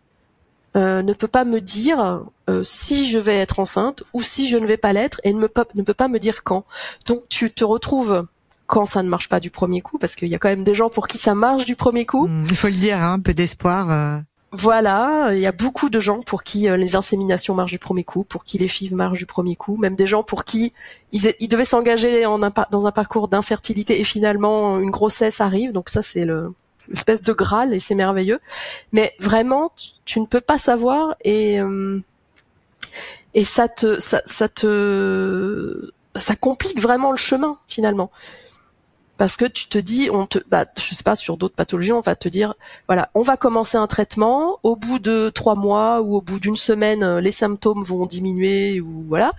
euh, 0.75 1.01
ne 1.01 1.13
peut 1.13 1.27
pas 1.27 1.45
me 1.45 1.61
dire 1.61 2.23
si 2.61 3.09
je 3.09 3.17
vais 3.17 3.37
être 3.37 3.59
enceinte 3.59 4.03
ou 4.13 4.21
si 4.21 4.47
je 4.47 4.57
ne 4.57 4.67
vais 4.67 4.77
pas 4.77 4.93
l'être 4.93 5.19
et 5.23 5.33
ne, 5.33 5.39
me, 5.39 5.49
ne 5.73 5.83
peut 5.83 5.93
pas 5.93 6.07
me 6.07 6.19
dire 6.19 6.43
quand. 6.43 6.65
Donc 7.07 7.23
tu 7.27 7.51
te 7.51 7.63
retrouves 7.63 8.27
quand 8.67 8.85
ça 8.85 9.03
ne 9.03 9.09
marche 9.09 9.29
pas 9.29 9.39
du 9.39 9.51
premier 9.51 9.81
coup, 9.81 9.97
parce 9.97 10.15
qu'il 10.15 10.27
y 10.27 10.35
a 10.35 10.39
quand 10.39 10.49
même 10.49 10.63
des 10.63 10.73
gens 10.73 10.89
pour 10.89 11.07
qui 11.07 11.17
ça 11.17 11.35
marche 11.35 11.65
du 11.65 11.75
premier 11.75 12.05
coup. 12.05 12.27
Mmh, 12.27 12.45
il 12.49 12.55
faut 12.55 12.67
le 12.67 12.73
dire, 12.73 12.97
hein, 12.97 13.13
un 13.13 13.19
peu 13.19 13.33
d'espoir. 13.33 14.23
Voilà, 14.57 15.31
il 15.33 15.39
y 15.39 15.47
a 15.47 15.51
beaucoup 15.51 15.89
de 15.89 15.99
gens 15.99 16.21
pour 16.21 16.41
qui 16.41 16.69
euh, 16.69 16.77
les 16.77 16.95
inséminations 16.95 17.53
marchent 17.55 17.71
du 17.71 17.79
premier 17.79 18.05
coup, 18.05 18.23
pour 18.23 18.45
qui 18.45 18.57
les 18.57 18.69
FIV 18.69 18.93
marchent 18.95 19.17
du 19.17 19.25
premier 19.25 19.57
coup, 19.57 19.75
même 19.75 19.95
des 19.95 20.07
gens 20.07 20.23
pour 20.23 20.45
qui 20.45 20.71
ils, 21.11 21.49
devaient 21.49 21.65
s'engager 21.65 22.23
dans 22.23 22.87
un 22.87 22.91
parcours 22.91 23.27
d'infertilité 23.27 23.99
et 23.99 24.05
finalement 24.05 24.79
une 24.79 24.91
grossesse 24.91 25.41
arrive. 25.41 25.73
Donc 25.73 25.89
ça 25.89 26.01
c'est 26.01 26.23
le 26.23 26.53
espèce 26.89 27.21
de 27.21 27.33
graal 27.33 27.73
et 27.73 27.79
c'est 27.79 27.95
merveilleux. 27.95 28.39
Mais 28.93 29.13
vraiment, 29.19 29.73
tu, 30.05 30.21
ne 30.21 30.25
peux 30.25 30.39
pas 30.39 30.57
savoir 30.57 31.17
et 31.25 31.59
euh, 31.59 31.99
ça 33.43 33.67
te 33.67 33.99
ça 33.99 34.47
te 34.47 35.91
ça 36.15 36.35
complique 36.37 36.79
vraiment 36.79 37.11
le 37.11 37.17
chemin 37.17 37.57
finalement 37.67 38.09
parce 39.17 39.37
que 39.37 39.45
tu 39.45 39.67
te 39.67 39.77
dis, 39.77 40.09
on 40.11 40.25
te, 40.25 40.39
bah, 40.49 40.65
je 40.77 40.93
sais 40.93 41.03
pas, 41.03 41.15
sur 41.15 41.37
d'autres 41.37 41.55
pathologies, 41.55 41.93
on 41.93 42.01
va 42.01 42.15
te 42.15 42.27
dire, 42.27 42.55
voilà, 42.87 43.09
on 43.13 43.21
va 43.21 43.37
commencer 43.37 43.77
un 43.77 43.87
traitement. 43.87 44.59
Au 44.63 44.75
bout 44.75 44.99
de 44.99 45.29
trois 45.29 45.55
mois 45.55 46.01
ou 46.01 46.15
au 46.15 46.21
bout 46.21 46.39
d'une 46.39 46.55
semaine, 46.55 47.03
euh, 47.03 47.21
les 47.21 47.31
symptômes 47.31 47.83
vont 47.83 48.05
diminuer 48.05 48.81
ou 48.81 49.05
voilà, 49.07 49.31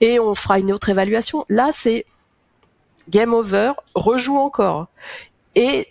et 0.00 0.20
on 0.20 0.34
fera 0.34 0.58
une 0.58 0.72
autre 0.72 0.88
évaluation. 0.88 1.44
Là, 1.48 1.70
c'est 1.72 2.06
game 3.08 3.34
over, 3.34 3.72
rejoue 3.94 4.36
encore. 4.36 4.86
Et 5.54 5.88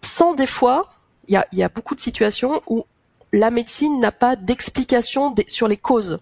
sans 0.00 0.34
des 0.34 0.46
fois, 0.46 0.88
il 1.28 1.34
y 1.34 1.36
a, 1.36 1.46
y 1.52 1.62
a 1.62 1.68
beaucoup 1.68 1.94
de 1.94 2.00
situations 2.00 2.60
où 2.66 2.84
la 3.32 3.50
médecine 3.50 4.00
n'a 4.00 4.12
pas 4.12 4.36
d'explication 4.36 5.34
sur 5.46 5.68
les 5.68 5.76
causes. 5.76 6.18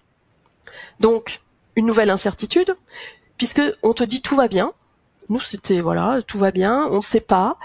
Donc, 1.01 1.41
une 1.75 1.87
nouvelle 1.87 2.11
incertitude, 2.11 2.77
puisque 3.39 3.63
on 3.83 3.95
te 3.95 4.05
dit 4.05 4.21
tout 4.21 4.37
va 4.37 4.49
bien, 4.49 4.73
nous, 5.31 5.41
c'était 5.41 5.81
voilà, 5.81 6.21
tout 6.27 6.39
va 6.39 6.51
bien, 6.51 6.89
on 6.91 6.97
ne 6.97 7.03
sait 7.03 7.21
pas. 7.21 7.57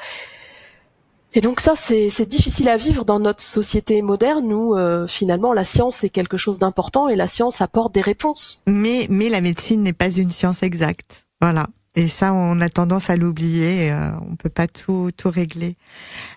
Et 1.34 1.42
donc 1.42 1.60
ça, 1.60 1.74
c'est 1.76 2.26
difficile 2.26 2.70
à 2.70 2.78
vivre 2.78 3.04
dans 3.04 3.20
notre 3.20 3.42
société 3.42 4.02
moderne 4.02 4.54
où 4.54 4.78
euh, 4.78 5.06
finalement 5.06 5.52
la 5.52 5.66
science 5.66 6.06
est 6.06 6.10
quelque 6.10 6.38
chose 6.38 6.60
d'important 6.60 7.10
et 7.10 7.18
la 7.18 7.28
science 7.28 7.60
apporte 7.60 7.94
des 7.94 8.02
réponses. 8.02 8.62
Mais 8.68 9.08
mais 9.10 9.28
la 9.28 9.42
médecine 9.42 9.84
n'est 9.84 9.92
pas 9.92 10.10
une 10.10 10.32
science 10.32 10.64
exacte. 10.64 11.26
Voilà. 11.42 11.68
Et 11.96 12.08
ça, 12.08 12.34
on 12.34 12.60
a 12.62 12.70
tendance 12.70 13.10
à 13.10 13.16
l'oublier. 13.16 13.92
Euh, 13.92 14.12
on 14.30 14.36
peut 14.36 14.50
pas 14.50 14.68
tout 14.68 15.12
tout 15.16 15.30
régler. 15.30 15.76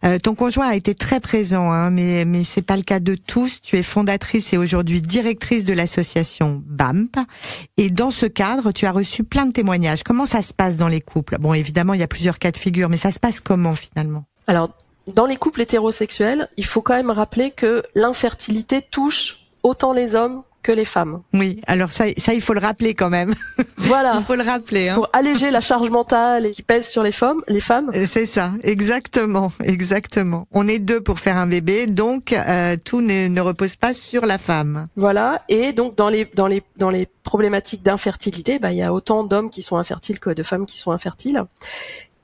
Euh, 0.05 0.19
ton 0.19 0.35
conjoint 0.35 0.69
a 0.69 0.77
été 0.77 0.95
très 0.95 1.21
présent, 1.21 1.73
hein, 1.73 1.91
mais 1.91 2.25
mais 2.25 2.45
c'est 2.45 2.63
pas 2.63 2.77
le 2.77 2.83
cas 2.83 3.01
de 3.01 3.15
tous. 3.15 3.61
Tu 3.61 3.77
es 3.77 3.83
fondatrice 3.83 4.53
et 4.53 4.59
aujourd'hui 4.59 5.01
directrice 5.01 5.65
de 5.65 5.73
l'association 5.73 6.63
BAMP. 6.67 7.17
Et 7.77 7.91
dans 7.91 8.11
ce 8.11 8.27
cadre, 8.27 8.73
tu 8.73 8.87
as 8.87 8.93
reçu 8.93 9.25
plein 9.25 9.47
de 9.47 9.53
témoignages. 9.53 10.03
Comment 10.03 10.27
ça 10.27 10.43
se 10.43 10.55
passe 10.55 10.77
dans 10.77 10.89
les 10.89 11.01
couples? 11.01 11.37
Bon, 11.41 11.55
évidemment, 11.55 11.95
il 11.95 12.01
y 12.01 12.05
a 12.05 12.09
plusieurs 12.09 12.39
cas 12.39 12.53
de 12.53 12.57
figure, 12.57 12.89
mais 12.89 12.97
ça 12.97 13.11
se 13.11 13.19
passe 13.19 13.41
comment 13.41 13.75
finalement? 13.75 14.25
Alors, 14.47 14.71
dans 15.15 15.27
les 15.27 15.37
couples 15.37 15.63
hétérosexuels, 15.63 16.49
il 16.57 16.65
faut 16.65 16.83
quand 16.83 16.95
même 16.95 17.11
rappeler 17.11 17.51
que 17.51 17.83
l'infertilité 17.95 18.83
touche 18.83 19.49
autant 19.63 19.93
les 19.93 20.15
hommes 20.15 20.43
que 20.63 20.73
les 20.73 20.85
femmes. 20.85 21.23
Oui, 21.35 21.61
alors 21.67 21.91
ça, 21.93 22.05
ça 22.17 22.35
il 22.35 22.41
faut 22.41 22.53
le 22.53 22.61
rappeler 22.61 22.95
quand 22.95 23.11
même. 23.11 23.35
Voilà. 23.79 24.17
il 24.19 24.25
faut 24.25 24.35
le 24.35 24.43
rappeler. 24.43 24.91
Hein. 24.91 24.95
Pour 24.95 25.09
alléger 25.15 25.51
la 25.51 25.63
charge 25.63 25.89
mentale 25.89 26.51
qui 26.51 26.63
pèse 26.63 26.87
sur 26.89 27.03
les 27.03 27.13
femmes, 27.13 27.41
les 27.49 27.61
femmes. 27.61 27.91
Euh, 27.95 28.05
c'est 28.07 28.27
ça, 28.27 28.53
exactement, 28.63 29.51
exactement. 29.65 30.47
On 30.53 30.69
est 30.69 30.79
deux 30.79 31.01
pour 31.01 31.19
faire 31.19 31.39
un 31.39 31.47
bébé, 31.47 31.87
donc 31.87 32.33
euh, 32.33 32.77
tout 32.83 33.01
ne, 33.01 33.29
ne 33.29 33.41
repose 33.41 33.77
pas 33.77 33.95
sur 33.95 34.27
la 34.27 34.37
femme. 34.37 34.85
Voilà, 34.97 35.43
et 35.49 35.73
donc 35.73 35.97
dans 35.97 36.09
les 36.09 36.31
dans 36.35 36.47
les 36.47 36.63
dans 36.77 36.91
les 36.91 37.09
problématiques 37.23 37.83
d'infertilité, 37.83 38.59
bah 38.59 38.73
il 38.73 38.79
y 38.79 38.83
a 38.83 38.93
autant 38.93 39.25
d'hommes 39.25 39.49
qui 39.49 39.63
sont 39.63 39.77
infertiles 39.79 40.21
que 40.21 40.31
de 40.31 40.43
femmes 40.43 40.67
qui 40.67 40.77
sont 40.77 40.93
infertiles. 40.93 41.43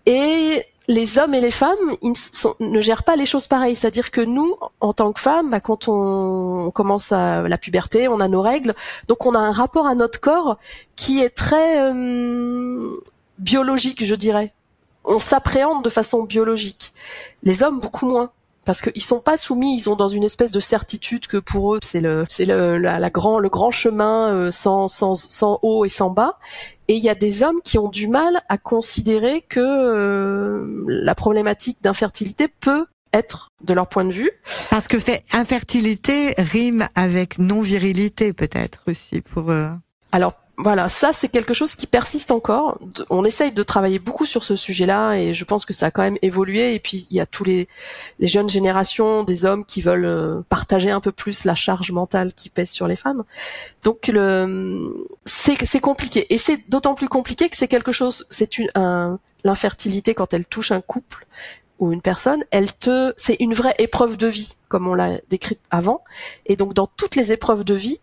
Et 0.06 0.62
les 0.88 1.18
hommes 1.18 1.34
et 1.34 1.40
les 1.40 1.50
femmes 1.50 1.78
ils 2.02 2.14
ne 2.60 2.80
gèrent 2.80 3.04
pas 3.04 3.16
les 3.16 3.26
choses 3.26 3.46
pareilles. 3.46 3.74
C'est-à-dire 3.74 4.10
que 4.10 4.20
nous, 4.20 4.56
en 4.80 4.92
tant 4.92 5.12
que 5.12 5.20
femmes, 5.20 5.50
bah, 5.50 5.60
quand 5.60 5.88
on, 5.88 6.70
commence 6.72 7.12
à 7.12 7.42
la 7.42 7.58
puberté, 7.58 8.08
on 8.08 8.20
a 8.20 8.28
nos 8.28 8.42
règles, 8.42 8.74
donc 9.08 9.26
on 9.26 9.34
a 9.34 9.38
un 9.38 9.52
rapport 9.52 9.86
à 9.86 9.94
notre 9.94 10.20
corps 10.20 10.58
qui 10.96 11.20
est 11.20 11.30
très 11.30 11.80
euh, 11.80 13.00
biologique, 13.38 14.04
je 14.04 14.14
dirais. 14.14 14.52
On 15.04 15.20
s'appréhende 15.20 15.84
de 15.84 15.90
façon 15.90 16.24
biologique. 16.24 16.92
Les 17.42 17.62
hommes 17.62 17.80
beaucoup 17.80 18.06
moins 18.06 18.30
parce 18.64 18.80
qu'ils 18.80 19.02
sont 19.02 19.20
pas 19.20 19.36
soumis, 19.36 19.76
ils 19.76 19.80
sont 19.80 19.96
dans 19.96 20.08
une 20.08 20.24
espèce 20.24 20.50
de 20.50 20.60
certitude 20.60 21.26
que 21.26 21.36
pour 21.36 21.74
eux 21.74 21.78
c'est 21.82 22.00
le 22.00 22.24
c'est 22.28 22.44
le 22.44 22.78
la, 22.78 23.10
grand 23.10 23.38
le 23.38 23.48
grand 23.48 23.70
chemin 23.70 24.32
euh, 24.32 24.50
sans 24.50 24.88
sans 24.88 25.14
sans 25.14 25.58
haut 25.62 25.84
et 25.84 25.88
sans 25.88 26.10
bas. 26.10 26.38
Et 26.88 26.94
il 26.94 27.02
y 27.02 27.08
a 27.08 27.14
des 27.14 27.42
hommes 27.42 27.60
qui 27.64 27.78
ont 27.78 27.88
du 27.88 28.08
mal 28.08 28.42
à 28.48 28.58
considérer 28.58 29.42
que 29.42 29.60
euh, 29.60 30.84
la 30.86 31.14
problématique 31.14 31.78
d'infertilité 31.82 32.48
peut 32.48 32.86
être 33.12 33.50
de 33.62 33.72
leur 33.72 33.88
point 33.88 34.04
de 34.04 34.12
vue. 34.12 34.30
Parce 34.70 34.88
que 34.88 34.98
fait 34.98 35.22
infertilité 35.32 36.34
rime 36.36 36.88
avec 36.94 37.38
non 37.38 37.62
virilité 37.62 38.32
peut-être 38.32 38.80
aussi 38.88 39.20
pour 39.20 39.50
eux. 39.52 39.70
Alors 40.12 40.34
voilà, 40.56 40.88
ça 40.88 41.12
c'est 41.12 41.28
quelque 41.28 41.52
chose 41.52 41.74
qui 41.74 41.86
persiste 41.86 42.30
encore. 42.30 42.78
On 43.10 43.24
essaye 43.24 43.50
de 43.50 43.62
travailler 43.64 43.98
beaucoup 43.98 44.24
sur 44.24 44.44
ce 44.44 44.54
sujet-là 44.54 45.14
et 45.14 45.32
je 45.32 45.44
pense 45.44 45.64
que 45.64 45.72
ça 45.72 45.86
a 45.86 45.90
quand 45.90 46.02
même 46.02 46.18
évolué. 46.22 46.74
Et 46.74 46.78
puis 46.78 47.08
il 47.10 47.16
y 47.16 47.20
a 47.20 47.26
tous 47.26 47.42
les, 47.42 47.68
jeunes 48.20 48.48
générations 48.48 49.24
des 49.24 49.44
hommes 49.44 49.64
qui 49.64 49.80
veulent 49.80 50.04
euh, 50.04 50.42
partager 50.48 50.92
un 50.92 51.00
peu 51.00 51.10
plus 51.10 51.44
la 51.44 51.56
charge 51.56 51.90
mentale 51.90 52.32
qui 52.32 52.50
pèse 52.50 52.70
sur 52.70 52.86
les 52.86 52.94
femmes. 52.94 53.24
Donc 53.82 54.06
le 54.06 55.06
c'est 55.24 55.80
compliqué 55.80 56.32
et 56.32 56.38
c'est 56.38 56.68
d'autant 56.68 56.94
plus 56.94 57.08
compliqué 57.08 57.48
que 57.48 57.56
c'est 57.56 57.68
quelque 57.68 57.92
chose. 57.92 58.24
C'est 58.30 58.58
une 58.58 58.68
un, 58.76 59.18
l'infertilité 59.42 60.14
quand 60.14 60.32
elle 60.34 60.46
touche 60.46 60.70
un 60.70 60.80
couple 60.80 61.26
ou 61.80 61.92
une 61.92 62.00
personne, 62.00 62.44
elle 62.52 62.72
te 62.72 63.12
c'est 63.16 63.36
une 63.40 63.54
vraie 63.54 63.74
épreuve 63.78 64.16
de 64.16 64.28
vie 64.28 64.54
comme 64.68 64.86
on 64.86 64.94
l'a 64.94 65.18
décrit 65.30 65.58
avant. 65.72 66.04
Et 66.46 66.54
donc 66.54 66.74
dans 66.74 66.86
toutes 66.86 67.16
les 67.16 67.32
épreuves 67.32 67.64
de 67.64 67.74
vie, 67.74 67.98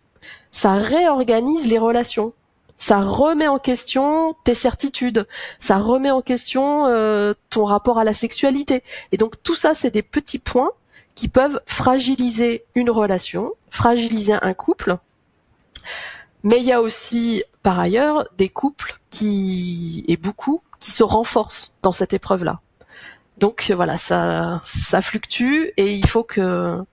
ça 0.50 0.74
réorganise 0.74 1.68
les 1.68 1.78
relations 1.78 2.34
ça 2.82 3.00
remet 3.00 3.46
en 3.46 3.60
question 3.60 4.34
tes 4.42 4.54
certitudes, 4.54 5.28
ça 5.56 5.78
remet 5.78 6.10
en 6.10 6.20
question 6.20 6.88
euh, 6.88 7.32
ton 7.48 7.64
rapport 7.64 8.00
à 8.00 8.02
la 8.02 8.12
sexualité. 8.12 8.82
Et 9.12 9.18
donc 9.18 9.40
tout 9.44 9.54
ça, 9.54 9.72
c'est 9.72 9.92
des 9.92 10.02
petits 10.02 10.40
points 10.40 10.72
qui 11.14 11.28
peuvent 11.28 11.60
fragiliser 11.64 12.64
une 12.74 12.90
relation, 12.90 13.52
fragiliser 13.70 14.34
un 14.42 14.52
couple. 14.52 14.96
Mais 16.42 16.58
il 16.58 16.64
y 16.64 16.72
a 16.72 16.82
aussi, 16.82 17.44
par 17.62 17.78
ailleurs, 17.78 18.24
des 18.36 18.48
couples 18.48 18.98
qui, 19.10 20.04
et 20.08 20.16
beaucoup, 20.16 20.60
qui 20.80 20.90
se 20.90 21.04
renforcent 21.04 21.76
dans 21.82 21.92
cette 21.92 22.14
épreuve-là. 22.14 22.62
Donc 23.38 23.70
voilà, 23.76 23.96
ça, 23.96 24.60
ça 24.64 25.00
fluctue 25.00 25.66
et 25.76 25.94
il 25.94 26.08
faut 26.08 26.24
que 26.24 26.84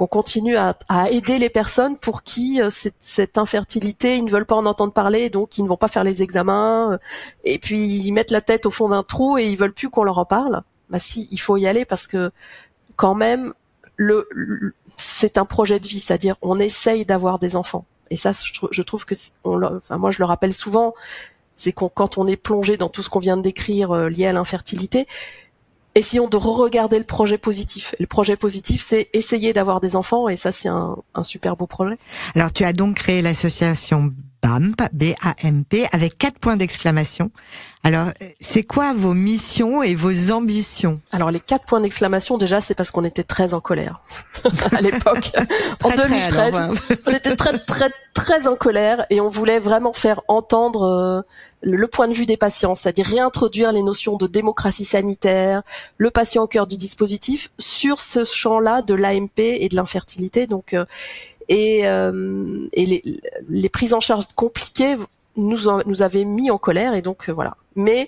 qu'on 0.00 0.06
continue 0.06 0.56
à, 0.56 0.74
aider 1.10 1.36
les 1.36 1.50
personnes 1.50 1.98
pour 1.98 2.22
qui 2.22 2.62
euh, 2.62 2.70
cette, 2.70 3.36
infertilité, 3.36 4.16
ils 4.16 4.24
ne 4.24 4.30
veulent 4.30 4.46
pas 4.46 4.54
en 4.54 4.64
entendre 4.64 4.94
parler, 4.94 5.28
donc 5.28 5.58
ils 5.58 5.62
ne 5.62 5.68
vont 5.68 5.76
pas 5.76 5.88
faire 5.88 6.04
les 6.04 6.22
examens, 6.22 6.92
euh, 6.92 6.98
et 7.44 7.58
puis 7.58 7.98
ils 7.98 8.12
mettent 8.12 8.30
la 8.30 8.40
tête 8.40 8.64
au 8.64 8.70
fond 8.70 8.88
d'un 8.88 9.02
trou 9.02 9.36
et 9.36 9.50
ils 9.50 9.58
veulent 9.58 9.74
plus 9.74 9.90
qu'on 9.90 10.02
leur 10.02 10.16
en 10.16 10.24
parle. 10.24 10.62
Bah 10.88 10.98
si, 10.98 11.28
il 11.30 11.38
faut 11.38 11.58
y 11.58 11.66
aller 11.66 11.84
parce 11.84 12.06
que 12.06 12.30
quand 12.96 13.14
même, 13.14 13.52
c'est 14.96 15.36
un 15.36 15.44
projet 15.44 15.78
de 15.78 15.86
vie, 15.86 16.00
c'est-à-dire 16.00 16.36
on 16.40 16.58
essaye 16.58 17.04
d'avoir 17.04 17.38
des 17.38 17.54
enfants. 17.54 17.84
Et 18.08 18.16
ça, 18.16 18.32
je, 18.32 18.82
trouve 18.82 19.04
que, 19.04 19.14
on, 19.44 19.62
enfin 19.62 19.98
moi 19.98 20.10
je 20.10 20.18
le 20.20 20.24
rappelle 20.24 20.54
souvent, 20.54 20.94
c'est 21.56 21.72
qu'on 21.72 21.90
quand 21.90 22.16
on 22.16 22.26
est 22.26 22.38
plongé 22.38 22.78
dans 22.78 22.88
tout 22.88 23.02
ce 23.02 23.10
qu'on 23.10 23.18
vient 23.18 23.36
de 23.36 23.42
décrire 23.42 23.90
euh, 23.90 24.08
lié 24.08 24.28
à 24.28 24.32
l'infertilité, 24.32 25.06
essayons 25.94 26.28
de 26.28 26.36
re-regarder 26.36 26.98
le 26.98 27.04
projet 27.04 27.38
positif. 27.38 27.94
le 27.98 28.06
projet 28.06 28.36
positif, 28.36 28.82
c'est 28.82 29.08
essayer 29.12 29.52
d'avoir 29.52 29.80
des 29.80 29.96
enfants, 29.96 30.28
et 30.28 30.36
ça, 30.36 30.52
c'est 30.52 30.68
un, 30.68 30.96
un, 31.14 31.22
super 31.22 31.56
beau 31.56 31.66
projet. 31.66 31.98
Alors, 32.34 32.52
tu 32.52 32.64
as 32.64 32.72
donc 32.72 32.96
créé 32.96 33.22
l'association 33.22 34.12
BAMP, 34.42 34.76
B-A-M-P, 34.92 35.86
avec 35.92 36.16
quatre 36.16 36.38
points 36.38 36.56
d'exclamation. 36.56 37.30
Alors, 37.82 38.08
c'est 38.40 38.62
quoi 38.62 38.92
vos 38.92 39.14
missions 39.14 39.82
et 39.82 39.94
vos 39.94 40.30
ambitions? 40.30 41.00
Alors, 41.12 41.30
les 41.30 41.40
quatre 41.40 41.64
points 41.66 41.80
d'exclamation, 41.80 42.38
déjà, 42.38 42.60
c'est 42.60 42.74
parce 42.74 42.90
qu'on 42.90 43.04
était 43.04 43.22
très 43.22 43.54
en 43.54 43.60
colère 43.60 44.00
à 44.72 44.80
l'époque. 44.80 45.32
en 45.82 45.90
2013, 45.90 46.54
on 47.06 47.10
était 47.10 47.36
très, 47.36 47.58
très, 47.58 47.90
très 48.20 48.46
en 48.46 48.54
colère 48.54 49.06
et 49.08 49.18
on 49.22 49.30
voulait 49.30 49.58
vraiment 49.58 49.94
faire 49.94 50.20
entendre 50.28 50.82
euh, 50.82 51.22
le 51.62 51.86
point 51.88 52.06
de 52.06 52.12
vue 52.12 52.26
des 52.26 52.36
patients, 52.36 52.74
c'est-à-dire 52.74 53.06
réintroduire 53.06 53.72
les 53.72 53.82
notions 53.82 54.18
de 54.18 54.26
démocratie 54.26 54.84
sanitaire, 54.84 55.62
le 55.96 56.10
patient 56.10 56.42
au 56.42 56.46
cœur 56.46 56.66
du 56.66 56.76
dispositif 56.76 57.50
sur 57.58 57.98
ce 57.98 58.24
champ-là 58.24 58.82
de 58.82 58.92
l'AMP 58.92 59.38
et 59.38 59.70
de 59.70 59.74
l'infertilité. 59.74 60.46
Donc, 60.46 60.74
euh, 60.74 60.84
et, 61.48 61.88
euh, 61.88 62.68
et 62.74 62.84
les, 62.84 63.02
les, 63.48 63.68
prises 63.70 63.94
en 63.94 64.00
charge 64.00 64.26
compliquées 64.36 64.96
nous, 65.36 65.60
nous 65.86 66.02
avaient 66.02 66.26
mis 66.26 66.50
en 66.50 66.58
colère 66.58 66.94
et 66.94 67.00
donc 67.00 67.30
euh, 67.30 67.32
voilà. 67.32 67.56
Mais 67.74 68.06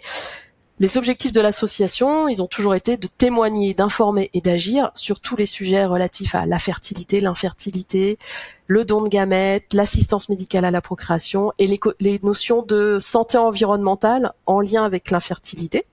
les 0.83 0.99
objectifs 0.99 1.31
de 1.31 1.41
l'association, 1.41 2.27
ils 2.27 2.43
ont 2.43 2.49
toujours 2.49 2.75
été 2.75 2.97
de 2.97 3.07
témoigner, 3.07 3.73
d'informer 3.73 4.31
et 4.35 4.41
d'agir 4.41 4.91
sur 4.97 5.21
tous 5.21 5.37
les 5.37 5.47
sujets 5.47 5.85
relatifs 5.85 6.35
à 6.35 6.45
la 6.45 6.59
fertilité, 6.59 7.21
l'infertilité, 7.21 8.19
le 8.67 8.85
don 8.85 9.03
de 9.03 9.09
gamètes, 9.09 9.75
l'assistance 9.75 10.29
médicale 10.29 10.65
à 10.65 10.73
la 10.73 10.81
procréation 10.81 11.53
et 11.61 11.69
les, 12.01 12.19
notions 12.25 12.63
de 12.63 12.99
santé 12.99 13.39
environnementale 13.39 14.33
en 14.47 14.61
lien 14.61 14.85
avec 14.85 15.13
l'infertilité. 15.13 15.87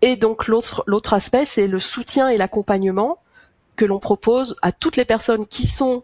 Et 0.00 0.16
donc 0.16 0.48
l'autre 0.48 0.84
l'autre 0.86 1.12
aspect, 1.12 1.44
c'est 1.44 1.66
le 1.66 1.78
soutien 1.78 2.30
et 2.30 2.38
l'accompagnement 2.38 3.18
que 3.76 3.84
l'on 3.84 3.98
propose 3.98 4.56
à 4.62 4.72
toutes 4.72 4.96
les 4.96 5.04
personnes 5.04 5.46
qui 5.46 5.66
sont 5.66 6.02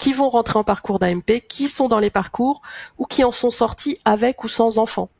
qui 0.00 0.14
vont 0.14 0.30
rentrer 0.30 0.58
en 0.58 0.64
parcours 0.64 0.98
d'AMP, 0.98 1.42
qui 1.46 1.68
sont 1.68 1.86
dans 1.86 1.98
les 1.98 2.08
parcours 2.08 2.62
ou 2.96 3.04
qui 3.04 3.22
en 3.22 3.30
sont 3.30 3.50
sortis 3.50 3.98
avec 4.06 4.42
ou 4.44 4.48
sans 4.48 4.78
enfants. 4.78 5.10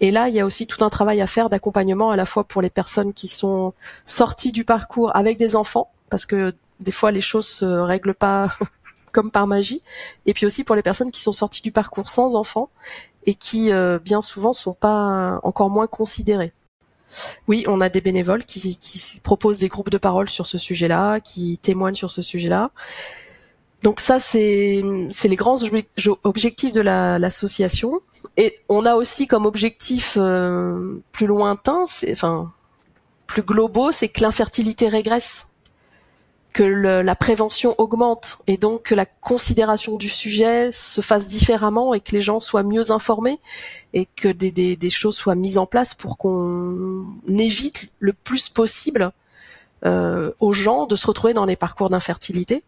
Et 0.00 0.10
là, 0.10 0.30
il 0.30 0.34
y 0.34 0.40
a 0.40 0.46
aussi 0.46 0.66
tout 0.66 0.82
un 0.82 0.88
travail 0.88 1.20
à 1.20 1.26
faire 1.26 1.50
d'accompagnement 1.50 2.10
à 2.10 2.16
la 2.16 2.24
fois 2.24 2.44
pour 2.44 2.62
les 2.62 2.70
personnes 2.70 3.12
qui 3.12 3.28
sont 3.28 3.74
sorties 4.06 4.50
du 4.50 4.64
parcours 4.64 5.14
avec 5.14 5.36
des 5.36 5.56
enfants, 5.56 5.90
parce 6.08 6.24
que 6.24 6.54
des 6.80 6.90
fois 6.90 7.10
les 7.10 7.20
choses 7.20 7.46
se 7.46 7.66
règlent 7.66 8.14
pas 8.14 8.48
comme 9.12 9.30
par 9.30 9.46
magie, 9.46 9.82
et 10.24 10.32
puis 10.32 10.46
aussi 10.46 10.64
pour 10.64 10.74
les 10.74 10.82
personnes 10.82 11.12
qui 11.12 11.20
sont 11.20 11.32
sorties 11.32 11.60
du 11.60 11.70
parcours 11.70 12.08
sans 12.08 12.34
enfants 12.34 12.70
et 13.26 13.34
qui 13.34 13.70
euh, 13.70 13.98
bien 13.98 14.22
souvent 14.22 14.54
sont 14.54 14.72
pas 14.72 15.38
encore 15.42 15.68
moins 15.68 15.86
considérées. 15.86 16.54
Oui, 17.46 17.64
on 17.66 17.82
a 17.82 17.90
des 17.90 18.00
bénévoles 18.00 18.46
qui, 18.46 18.78
qui 18.78 19.20
proposent 19.20 19.58
des 19.58 19.68
groupes 19.68 19.90
de 19.90 19.98
parole 19.98 20.30
sur 20.30 20.46
ce 20.46 20.56
sujet-là, 20.56 21.20
qui 21.20 21.58
témoignent 21.58 21.94
sur 21.94 22.10
ce 22.10 22.22
sujet-là. 22.22 22.70
Donc 23.82 24.00
ça, 24.00 24.18
c'est 24.18 24.82
les 24.82 25.36
grands 25.36 25.58
objectifs 26.24 26.72
de 26.72 26.80
l'association. 26.80 28.00
et 28.36 28.54
on 28.68 28.84
a 28.84 28.94
aussi 28.94 29.26
comme 29.26 29.46
objectif 29.46 30.16
euh, 30.20 31.00
plus 31.12 31.26
lointain, 31.26 31.84
enfin 32.10 32.52
plus 33.26 33.42
globaux, 33.42 33.92
c'est 33.92 34.08
que 34.08 34.22
l'infertilité 34.22 34.88
régresse, 34.88 35.46
que 36.52 36.64
la 36.64 37.14
prévention 37.14 37.74
augmente 37.78 38.38
et 38.48 38.56
donc 38.56 38.82
que 38.82 38.94
la 38.94 39.06
considération 39.06 39.96
du 39.96 40.08
sujet 40.08 40.72
se 40.72 41.00
fasse 41.00 41.26
différemment 41.26 41.94
et 41.94 42.00
que 42.00 42.12
les 42.12 42.22
gens 42.22 42.40
soient 42.40 42.64
mieux 42.64 42.90
informés 42.90 43.38
et 43.92 44.06
que 44.16 44.28
des, 44.28 44.90
choses 44.90 45.16
soient 45.16 45.36
mises 45.36 45.58
en 45.58 45.66
place 45.66 45.94
pour 45.94 46.18
qu'on 46.18 47.06
évite 47.28 47.88
le 48.00 48.12
plus 48.12 48.48
possible 48.48 49.12
euh, 49.86 50.32
aux 50.40 50.52
gens 50.52 50.86
de 50.86 50.96
se 50.96 51.06
retrouver 51.06 51.34
dans 51.34 51.44
les 51.44 51.56
parcours 51.56 51.88
d'infertilité. 51.88 52.64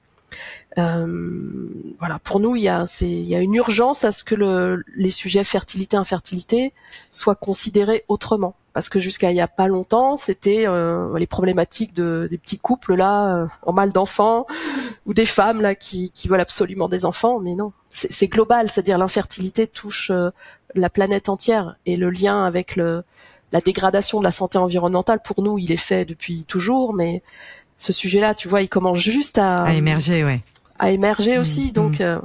Euh, 0.78 1.68
voilà, 1.98 2.18
pour 2.18 2.40
nous, 2.40 2.56
il 2.56 2.62
y 2.62 2.68
a, 2.68 2.84
il 3.00 3.28
y 3.28 3.34
a 3.34 3.38
une 3.38 3.54
urgence 3.54 4.04
à 4.04 4.12
ce 4.12 4.24
que 4.24 4.34
le, 4.34 4.82
les 4.96 5.10
sujets 5.10 5.44
fertilité, 5.44 5.96
infertilité 5.96 6.72
soient 7.10 7.34
considérés 7.34 8.04
autrement, 8.08 8.54
parce 8.72 8.88
que 8.88 8.98
jusqu'à 8.98 9.30
il 9.30 9.36
y 9.36 9.40
a 9.40 9.48
pas 9.48 9.68
longtemps, 9.68 10.16
c'était 10.16 10.66
euh, 10.66 11.16
les 11.18 11.26
problématiques 11.26 11.94
de 11.94 12.26
des 12.30 12.38
petits 12.38 12.58
couples 12.58 12.94
là 12.94 13.42
euh, 13.42 13.46
en 13.62 13.72
mal 13.72 13.92
d'enfants 13.92 14.46
ou 15.06 15.14
des 15.14 15.26
femmes 15.26 15.60
là 15.60 15.74
qui, 15.74 16.10
qui 16.10 16.28
veulent 16.28 16.40
absolument 16.40 16.88
des 16.88 17.04
enfants, 17.04 17.38
mais 17.40 17.54
non, 17.54 17.72
c'est, 17.88 18.10
c'est 18.10 18.28
global, 18.28 18.70
c'est-à-dire 18.70 18.98
l'infertilité 18.98 19.66
touche 19.66 20.10
euh, 20.10 20.30
la 20.74 20.88
planète 20.88 21.28
entière. 21.28 21.76
Et 21.84 21.96
le 21.96 22.10
lien 22.10 22.44
avec 22.44 22.76
le 22.76 23.04
la 23.52 23.60
dégradation 23.60 24.18
de 24.18 24.24
la 24.24 24.30
santé 24.30 24.56
environnementale 24.56 25.20
pour 25.22 25.42
nous, 25.42 25.58
il 25.58 25.70
est 25.72 25.76
fait 25.76 26.06
depuis 26.06 26.44
toujours, 26.44 26.94
mais 26.94 27.22
ce 27.76 27.92
sujet-là, 27.92 28.34
tu 28.34 28.48
vois, 28.48 28.62
il 28.62 28.68
commence 28.68 28.98
juste 28.98 29.38
à, 29.38 29.64
à 29.64 29.72
émerger, 29.74 30.24
ouais. 30.24 30.40
À 30.78 30.90
émerger 30.90 31.38
aussi, 31.38 31.66
mm, 31.66 31.72
donc. 31.72 32.00
Mm. 32.00 32.02
Euh, 32.02 32.18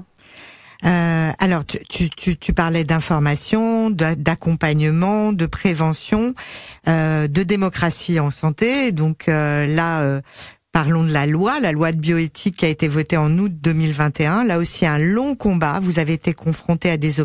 euh, 0.85 1.31
alors, 1.39 1.63
tu, 1.65 2.09
tu, 2.09 2.37
tu 2.37 2.53
parlais 2.53 2.83
d'information, 2.83 3.89
d'accompagnement, 3.89 5.33
de 5.33 5.45
prévention, 5.45 6.33
euh, 6.87 7.27
de 7.27 7.43
démocratie 7.43 8.19
en 8.19 8.29
santé. 8.29 8.91
Donc 8.91 9.27
euh, 9.27 9.65
là, 9.65 10.01
euh, 10.01 10.21
parlons 10.71 11.03
de 11.03 11.11
la 11.11 11.25
loi, 11.25 11.59
la 11.59 11.71
loi 11.71 11.91
de 11.91 11.97
bioéthique 11.97 12.57
qui 12.57 12.65
a 12.65 12.69
été 12.69 12.87
votée 12.87 13.17
en 13.17 13.35
août 13.39 13.51
2021. 13.51 14.43
Là 14.43 14.59
aussi, 14.59 14.85
un 14.85 14.99
long 14.99 15.35
combat. 15.35 15.79
Vous 15.81 15.97
avez 15.97 16.13
été 16.13 16.33
confronté 16.33 16.91
à 16.91 16.97
des, 16.97 17.15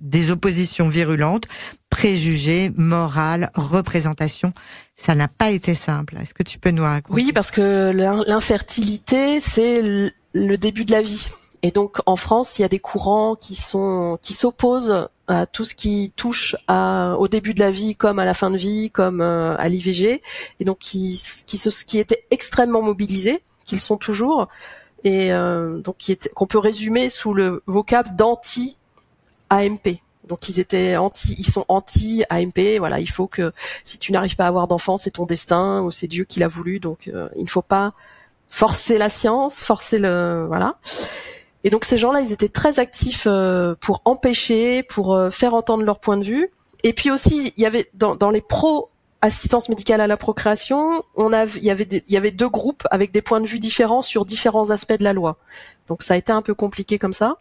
des 0.00 0.30
oppositions 0.30 0.88
virulentes, 0.88 1.44
préjugés, 1.90 2.72
morales, 2.76 3.50
représentation. 3.54 4.50
Ça 5.02 5.16
n'a 5.16 5.26
pas 5.26 5.50
été 5.50 5.74
simple. 5.74 6.16
Est-ce 6.20 6.32
que 6.32 6.44
tu 6.44 6.60
peux 6.60 6.70
nous 6.70 6.84
raconter 6.84 7.12
Oui, 7.12 7.32
parce 7.32 7.50
que 7.50 7.90
l'infertilité, 7.90 9.40
c'est 9.40 9.82
le 10.32 10.56
début 10.56 10.84
de 10.84 10.92
la 10.92 11.02
vie. 11.02 11.26
Et 11.64 11.72
donc 11.72 11.98
en 12.06 12.14
France, 12.14 12.60
il 12.60 12.62
y 12.62 12.64
a 12.64 12.68
des 12.68 12.78
courants 12.78 13.34
qui 13.34 13.56
sont 13.56 14.16
qui 14.22 14.32
s'opposent 14.32 15.08
à 15.26 15.46
tout 15.46 15.64
ce 15.64 15.74
qui 15.74 16.12
touche 16.14 16.54
au 16.68 17.26
début 17.26 17.52
de 17.52 17.58
la 17.58 17.72
vie 17.72 17.96
comme 17.96 18.20
à 18.20 18.24
la 18.24 18.32
fin 18.32 18.48
de 18.52 18.56
vie, 18.56 18.92
comme 18.92 19.20
euh, 19.20 19.56
à 19.56 19.68
l'IVG, 19.68 20.22
et 20.60 20.64
donc 20.64 20.78
qui 20.78 21.20
qui, 21.46 21.58
qui 21.58 21.98
étaient 21.98 22.24
extrêmement 22.30 22.82
mobilisés, 22.82 23.42
qu'ils 23.66 23.80
sont 23.80 23.96
toujours, 23.96 24.46
et 25.02 25.32
euh, 25.32 25.78
donc 25.78 25.96
qu'on 26.34 26.46
peut 26.46 26.58
résumer 26.58 27.08
sous 27.08 27.34
le 27.34 27.64
vocable 27.66 28.14
d'anti 28.14 28.78
AMP. 29.50 30.00
Donc 30.28 30.48
ils 30.48 30.60
étaient 30.60 30.96
anti, 30.96 31.34
ils 31.38 31.46
sont 31.50 31.64
anti 31.68 32.24
AMP. 32.30 32.78
Voilà, 32.78 33.00
il 33.00 33.08
faut 33.08 33.26
que 33.26 33.52
si 33.84 33.98
tu 33.98 34.12
n'arrives 34.12 34.36
pas 34.36 34.44
à 34.44 34.48
avoir 34.48 34.68
d'enfant, 34.68 34.96
c'est 34.96 35.12
ton 35.12 35.26
destin 35.26 35.82
ou 35.82 35.90
c'est 35.90 36.06
Dieu 36.06 36.24
qui 36.24 36.40
l'a 36.40 36.48
voulu. 36.48 36.78
Donc 36.80 37.08
euh, 37.08 37.28
il 37.36 37.44
ne 37.44 37.48
faut 37.48 37.62
pas 37.62 37.92
forcer 38.46 38.98
la 38.98 39.08
science, 39.08 39.62
forcer 39.62 39.98
le 39.98 40.44
voilà. 40.46 40.76
Et 41.64 41.70
donc 41.70 41.84
ces 41.84 41.96
gens-là, 41.96 42.20
ils 42.20 42.32
étaient 42.32 42.48
très 42.48 42.78
actifs 42.78 43.26
euh, 43.26 43.74
pour 43.80 44.02
empêcher, 44.04 44.82
pour 44.82 45.14
euh, 45.14 45.30
faire 45.30 45.54
entendre 45.54 45.84
leur 45.84 46.00
point 46.00 46.16
de 46.16 46.24
vue. 46.24 46.48
Et 46.84 46.92
puis 46.92 47.10
aussi, 47.10 47.52
il 47.56 47.62
y 47.62 47.66
avait 47.66 47.88
dans, 47.94 48.16
dans 48.16 48.30
les 48.30 48.40
pros 48.40 48.90
assistance 49.22 49.68
médicale 49.68 50.00
à 50.00 50.08
la 50.08 50.16
procréation, 50.16 51.04
on 51.14 51.32
a, 51.32 51.44
il 51.44 51.62
y 51.62 51.70
avait 51.70 51.84
il 51.84 52.12
y 52.12 52.16
avait 52.16 52.32
deux 52.32 52.48
groupes 52.48 52.82
avec 52.90 53.12
des 53.12 53.22
points 53.22 53.40
de 53.40 53.46
vue 53.46 53.60
différents 53.60 54.02
sur 54.02 54.24
différents 54.24 54.70
aspects 54.70 54.98
de 54.98 55.04
la 55.04 55.12
loi. 55.12 55.38
Donc 55.86 56.02
ça 56.02 56.14
a 56.14 56.16
été 56.16 56.32
un 56.32 56.42
peu 56.42 56.54
compliqué 56.54 56.98
comme 56.98 57.12
ça. 57.12 57.36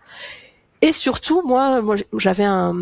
Et 0.84 0.94
surtout, 0.94 1.44
moi, 1.46 1.80
moi 1.82 1.96
j'avais 2.18 2.44
un, 2.44 2.74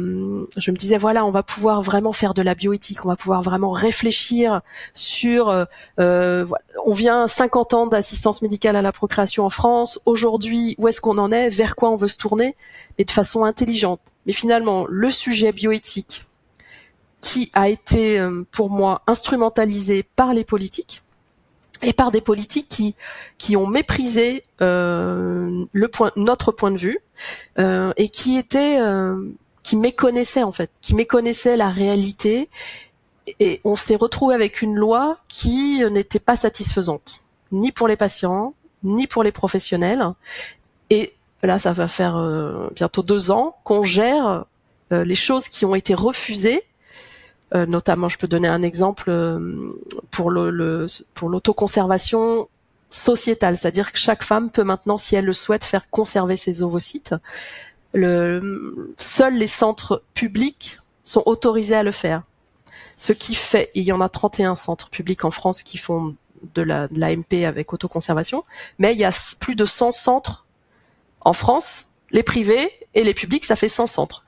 je 0.56 0.72
me 0.72 0.78
disais 0.78 0.98
voilà, 0.98 1.26
on 1.26 1.32
va 1.32 1.44
pouvoir 1.44 1.82
vraiment 1.82 2.14
faire 2.14 2.34
de 2.34 2.42
la 2.42 2.56
bioéthique, 2.56 3.04
on 3.04 3.10
va 3.10 3.18
pouvoir 3.18 3.42
vraiment 3.42 3.72
réfléchir 3.72 4.62
sur, 4.94 5.50
euh, 5.50 5.66
euh 6.00 6.46
on 6.86 6.94
vient 6.94 7.28
50 7.28 7.74
ans 7.74 7.88
d'assistance 7.88 8.42
médicale 8.42 8.78
à 8.78 8.82
la 8.82 8.94
procréation 8.94 9.46
en 9.46 9.50
France. 9.50 10.00
Aujourd'hui, 10.06 10.76
où 10.78 10.88
est-ce 10.88 11.02
qu'on 11.02 11.18
en 11.18 11.32
est, 11.34 11.50
vers 11.50 11.76
quoi 11.76 11.90
on 11.90 11.98
veut 11.98 12.08
se 12.08 12.18
tourner, 12.18 12.56
mais 12.98 13.04
de 13.04 13.12
façon 13.12 13.44
intelligente. 13.44 14.00
Mais 14.26 14.34
finalement, 14.34 14.86
le 14.88 15.10
sujet 15.10 15.52
bioéthique 15.52 16.24
qui 17.20 17.50
a 17.54 17.68
été 17.68 18.18
euh, 18.18 18.44
pour 18.52 18.70
moi 18.70 19.02
instrumentalisé 19.08 20.04
par 20.04 20.34
les 20.34 20.46
politiques 20.46 21.04
et 21.82 21.94
par 21.94 22.12
des 22.12 22.22
politiques 22.22 22.68
qui 22.70 22.96
qui 23.38 23.56
ont 23.56 23.68
méprisé 23.68 24.44
euh, 24.62 25.66
le 25.72 25.88
point 25.88 26.12
notre 26.16 26.52
point 26.52 26.72
de 26.72 26.78
vue 26.78 27.00
euh, 27.58 27.92
et 27.98 28.10
qui 28.10 28.38
étaient 28.38 28.80
euh, 28.80 29.16
qui 29.64 29.76
méconnaissaient 29.76 30.44
en 30.44 30.52
fait 30.52 30.70
qui 30.82 30.96
méconnaissaient 30.96 31.58
la 31.58 31.70
réalité. 31.70 32.50
Et 33.40 33.62
on 33.64 33.76
s'est 33.76 33.96
retrouvé 33.96 34.34
avec 34.34 34.64
une 34.64 34.76
loi 34.76 35.20
qui 35.28 35.84
n'était 35.92 36.20
pas 36.20 36.36
satisfaisante 36.36 37.20
ni 37.52 37.72
pour 37.72 37.88
les 37.88 37.96
patients 37.96 38.54
ni 38.84 39.08
pour 39.08 39.24
les 39.24 39.32
professionnels. 39.32 40.04
Et 40.90 41.14
là 41.44 41.60
ça 41.60 41.74
va 41.74 41.88
faire 41.88 42.18
euh, 42.18 42.70
bientôt 42.76 43.04
deux 43.04 43.32
ans 43.32 43.56
qu'on 43.64 43.84
gère 43.84 44.46
euh, 44.92 45.04
les 45.04 45.16
choses 45.16 45.48
qui 45.48 45.66
ont 45.66 45.76
été 45.76 45.94
refusées. 45.94 46.64
Euh, 47.56 47.66
notamment, 47.66 48.10
je 48.10 48.18
peux 48.20 48.28
donner 48.28 48.48
un 48.48 48.62
exemple 48.62 49.12
pour 50.12 50.30
le, 50.30 50.86
pour 51.16 51.30
l'autoconservation 51.30 52.48
sociétale, 52.90 53.58
c'est-à-dire 53.58 53.92
que 53.92 53.98
chaque 53.98 54.24
femme 54.24 54.52
peut 54.52 54.64
maintenant, 54.64 54.98
si 54.98 55.16
elle 55.16 55.26
le 55.26 55.34
souhaite, 55.34 55.64
faire 55.64 55.90
conserver 55.90 56.36
ses 56.36 56.62
ovocytes. 56.64 57.16
Seuls 57.94 59.34
les 59.34 59.48
centres 59.48 60.04
publics 60.14 60.80
sont 61.04 61.24
autorisés 61.26 61.76
à 61.76 61.84
le 61.84 61.92
faire. 61.92 62.24
Ce 62.98 63.14
qui 63.14 63.36
fait, 63.36 63.72
il 63.76 63.84
y 63.84 63.92
en 63.92 64.02
a 64.02 64.10
31 64.10 64.56
centres 64.56 64.90
publics 64.90 65.24
en 65.24 65.32
France 65.32 65.64
qui 65.64 65.78
font 65.78 66.16
de 66.54 66.62
la 66.62 66.88
de 66.88 67.00
l'AMP 67.00 67.46
avec 67.46 67.74
autoconservation, 67.74 68.44
mais 68.78 68.94
il 68.94 69.00
y 69.00 69.06
a 69.06 69.12
plus 69.40 69.56
de 69.56 69.66
100 69.66 69.92
centres 69.92 70.46
en 71.22 71.34
France, 71.34 71.88
les 72.12 72.24
privés 72.24 72.72
et 72.94 73.04
les 73.04 73.14
publics, 73.14 73.46
ça 73.46 73.56
fait 73.56 73.68
100 73.68 73.88
centres. 73.88 74.24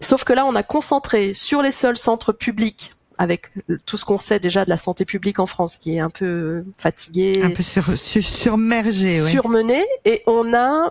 Sauf 0.00 0.24
que 0.24 0.32
là, 0.32 0.44
on 0.44 0.54
a 0.54 0.62
concentré 0.62 1.34
sur 1.34 1.62
les 1.62 1.70
seuls 1.70 1.96
centres 1.96 2.32
publics 2.32 2.94
avec 3.18 3.50
tout 3.86 3.96
ce 3.96 4.04
qu'on 4.04 4.18
sait 4.18 4.40
déjà 4.40 4.64
de 4.64 4.70
la 4.70 4.76
santé 4.76 5.04
publique 5.04 5.38
en 5.38 5.46
France, 5.46 5.78
qui 5.78 5.96
est 5.96 6.00
un 6.00 6.10
peu 6.10 6.64
fatigué, 6.78 7.40
un 7.42 7.50
peu 7.50 7.62
sur, 7.62 7.96
sur, 7.96 8.22
surmergé, 8.22 9.18
surmené, 9.18 9.84
et 10.04 10.22
on 10.26 10.52
a 10.54 10.90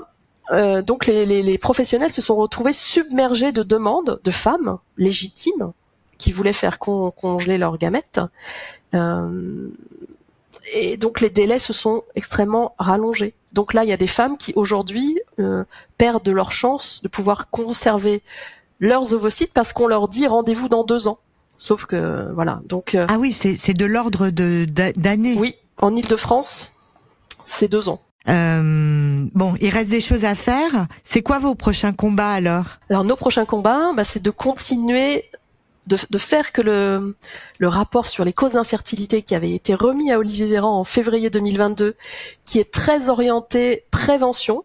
euh, 0.52 0.82
donc 0.82 1.08
les, 1.08 1.26
les, 1.26 1.42
les, 1.44 1.58
professionnels 1.58 2.12
se 2.12 2.22
sont 2.22 2.36
retrouvés 2.36 2.74
submergés 2.74 3.52
de 3.52 3.64
demandes 3.64 4.20
de 4.24 4.32
femmes 4.32 4.80
légitimes 4.98 5.72
qui 6.18 6.32
voulaient 6.32 6.54
faire 6.54 6.78
congeler 6.78 7.58
leurs 7.58 7.78
gamètes. 7.78 8.22
Euh, 8.94 9.70
et 10.74 10.98
donc 10.98 11.20
les 11.20 11.30
délais 11.30 11.60
se 11.60 11.74
sont 11.74 12.04
extrêmement 12.16 12.76
rallongés. 12.78 13.34
Donc 13.54 13.74
là, 13.74 13.84
il 13.84 13.90
y 13.90 13.94
a 13.94 13.98
des 13.98 14.08
femmes 14.08 14.38
qui 14.38 14.54
aujourd'hui 14.56 15.20
euh, 15.40 15.64
perdent 15.98 16.30
leur 16.30 16.52
chance 16.52 17.02
de 17.02 17.08
pouvoir 17.08 17.50
conserver 17.50 18.22
leurs 18.80 19.14
ovocytes 19.14 19.54
parce 19.54 19.74
qu'on 19.74 19.88
leur 19.88 20.08
dit 20.08 20.28
rendez-vous 20.28 20.70
dans 20.70 20.84
deux 20.84 21.08
ans. 21.08 21.20
Sauf 21.62 21.86
que 21.86 22.28
voilà, 22.34 22.60
donc 22.66 22.96
euh, 22.96 23.06
ah 23.08 23.18
oui, 23.20 23.32
c'est 23.32 23.74
de 23.76 23.86
l'ordre 23.86 24.32
de 24.32 24.66
d'années. 24.96 25.36
Oui, 25.38 25.54
en 25.80 25.96
Île-de-France, 25.96 26.72
c'est 27.44 27.68
deux 27.68 27.88
ans. 27.88 28.02
Euh, 28.30 29.28
bon, 29.36 29.54
il 29.62 29.70
reste 29.70 29.92
des 29.92 30.00
choses 30.00 30.26
à 30.26 30.34
faire. 30.34 30.88
C'est 31.04 31.22
quoi 31.22 31.38
vos 31.38 31.54
prochains 31.54 31.92
combats 31.92 32.32
alors? 32.32 32.66
Alors 32.90 33.04
nos 33.04 33.16
prochains 33.16 33.46
combats, 33.46 33.94
bah, 33.96 34.04
c'est 34.04 34.24
de 34.24 34.32
continuer 34.32 35.30
de, 35.86 35.98
de, 36.10 36.18
faire 36.18 36.52
que 36.52 36.64
le, 36.64 37.16
le 37.60 37.68
rapport 37.68 38.08
sur 38.08 38.26
les 38.26 38.34
causes 38.34 38.54
d'infertilité 38.54 39.22
qui 39.22 39.36
avait 39.36 39.52
été 39.52 39.76
remis 39.76 40.12
à 40.12 40.18
Olivier 40.18 40.48
Véran 40.48 40.80
en 40.80 40.84
février 40.84 41.30
2022, 41.30 41.96
qui 42.44 42.58
est 42.58 42.72
très 42.72 43.10
orienté 43.10 43.86
prévention, 43.92 44.64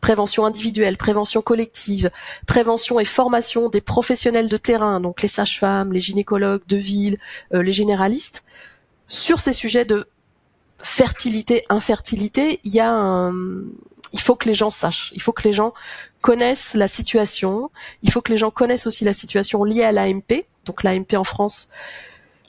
prévention 0.00 0.44
individuelle, 0.46 0.96
prévention 0.96 1.42
collective, 1.42 2.10
prévention 2.46 3.00
et 3.00 3.04
formation 3.04 3.68
des 3.68 3.80
professionnels 3.80 4.48
de 4.48 4.56
terrain, 4.56 5.00
donc 5.00 5.22
les 5.22 5.28
sages-femmes, 5.28 5.92
les 5.92 6.00
gynécologues 6.00 6.66
de 6.68 6.76
ville, 6.76 7.18
euh, 7.54 7.62
les 7.62 7.72
généralistes, 7.72 8.44
sur 9.06 9.40
ces 9.40 9.52
sujets 9.52 9.84
de 9.84 10.06
fertilité, 10.78 11.62
infertilité, 11.68 12.60
il 12.64 12.72
y 12.72 12.80
a 12.80 12.92
un, 12.92 13.32
il 14.12 14.20
faut 14.20 14.36
que 14.36 14.48
les 14.48 14.54
gens 14.54 14.70
sachent, 14.70 15.12
il 15.14 15.22
faut 15.22 15.32
que 15.32 15.46
les 15.46 15.52
gens 15.52 15.72
connaissent 16.20 16.74
la 16.74 16.88
situation, 16.88 17.70
il 18.02 18.10
faut 18.10 18.20
que 18.20 18.32
les 18.32 18.38
gens 18.38 18.50
connaissent 18.50 18.86
aussi 18.86 19.04
la 19.04 19.12
situation 19.12 19.64
liée 19.64 19.84
à 19.84 19.92
l'AMP. 19.92 20.46
Donc 20.64 20.82
l'AMP 20.82 21.16
en 21.16 21.24
France, 21.24 21.68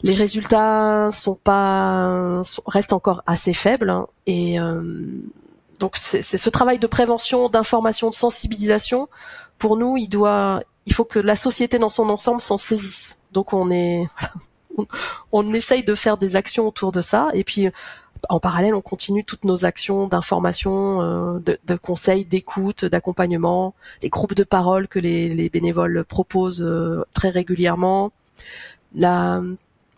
les 0.04 0.14
résultats 0.14 1.10
sont 1.12 1.36
pas 1.36 2.42
restent 2.66 2.94
encore 2.94 3.22
assez 3.26 3.54
faibles 3.54 3.90
hein, 3.90 4.08
et 4.26 4.60
euh, 4.60 4.82
donc 5.82 5.98
c'est 5.98 6.22
ce 6.22 6.50
travail 6.52 6.78
de 6.78 6.86
prévention, 6.86 7.50
d'information, 7.50 8.12
de 8.12 8.14
sensibilisation. 8.14 9.10
Pour 9.58 9.78
nous, 9.78 9.98
il 9.98 10.08
doit, 10.08 10.62
il 10.86 10.94
faut 10.94 11.06
que 11.06 11.18
la 11.18 11.36
société 11.36 11.80
dans 11.80 11.90
son 11.90 12.08
ensemble 12.10 12.40
s'en 12.40 12.60
saisisse. 12.60 13.18
Donc 13.32 13.52
on 13.52 13.72
est, 13.72 14.06
on, 15.32 15.48
essaye 15.48 15.84
de 15.84 15.96
faire 15.96 16.18
des 16.18 16.36
actions 16.36 16.68
autour 16.68 16.92
de 16.92 17.02
ça 17.02 17.30
et 17.34 17.44
puis 17.44 17.68
en 18.30 18.40
parallèle, 18.40 18.76
on 18.76 18.82
continue 18.82 19.26
toutes 19.26 19.44
nos 19.44 19.66
actions 19.66 20.08
d'information, 20.08 21.02
euh, 21.02 21.40
de, 21.40 21.58
de 21.66 21.76
conseils, 21.76 22.26
d'écoute, 22.26 22.86
d'accompagnement, 22.86 23.74
les 24.04 24.10
groupes 24.10 24.36
de 24.36 24.44
parole 24.44 24.88
que 24.88 25.00
les, 25.00 25.50
bénévoles 25.50 26.06
proposent 26.06 26.62
euh, 26.62 27.04
très 27.12 27.30
régulièrement. 27.30 28.12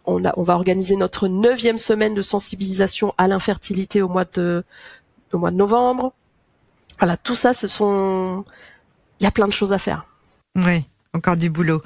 On, 0.06 0.24
a, 0.24 0.34
on 0.38 0.44
va 0.44 0.56
organiser 0.56 0.96
notre 0.96 1.28
neuvième 1.28 1.78
semaine 1.78 2.14
de 2.14 2.22
sensibilisation 2.22 3.14
à 3.18 3.28
l'infertilité 3.28 4.02
au 4.02 4.08
mois 4.08 4.26
de 4.26 4.64
au 5.34 5.40
mois 5.40 5.52
de 5.52 5.58
novembre. 5.58 6.14
Voilà, 7.00 7.18
tout 7.18 7.36
ça, 7.36 7.54
ce 7.54 7.68
sont, 7.68 8.46
il 9.20 9.24
y 9.24 9.28
a 9.28 9.32
plein 9.32 9.48
de 9.48 9.54
choses 9.54 9.74
à 9.74 9.80
faire. 9.80 10.06
Oui, 10.56 10.86
encore 11.14 11.36
du 11.36 11.50
boulot. 11.50 11.82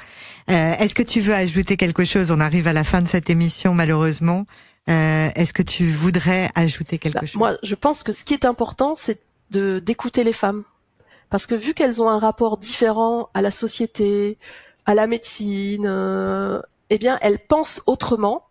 Euh, 0.49 0.73
est-ce 0.79 0.93
que 0.93 1.03
tu 1.03 1.21
veux 1.21 1.33
ajouter 1.33 1.77
quelque 1.77 2.05
chose? 2.05 2.31
On 2.31 2.39
arrive 2.39 2.67
à 2.67 2.73
la 2.73 2.83
fin 2.83 3.01
de 3.01 3.07
cette 3.07 3.29
émission, 3.29 3.73
malheureusement. 3.73 4.45
Euh, 4.89 5.29
est-ce 5.35 5.53
que 5.53 5.63
tu 5.63 5.89
voudrais 5.89 6.49
ajouter 6.55 6.97
quelque 6.97 7.15
bah, 7.15 7.25
chose? 7.25 7.35
Moi, 7.35 7.57
je 7.63 7.75
pense 7.75 8.03
que 8.03 8.11
ce 8.11 8.23
qui 8.23 8.33
est 8.33 8.45
important, 8.45 8.95
c'est 8.95 9.21
de 9.51 9.79
d'écouter 9.79 10.23
les 10.23 10.33
femmes, 10.33 10.63
parce 11.29 11.45
que 11.45 11.55
vu 11.55 11.73
qu'elles 11.73 12.01
ont 12.01 12.09
un 12.09 12.19
rapport 12.19 12.57
différent 12.57 13.29
à 13.33 13.41
la 13.41 13.51
société, 13.51 14.37
à 14.85 14.93
la 14.93 15.07
médecine, 15.07 15.85
euh, 15.85 16.61
eh 16.89 16.97
bien, 16.97 17.17
elles 17.21 17.39
pensent 17.39 17.81
autrement. 17.85 18.43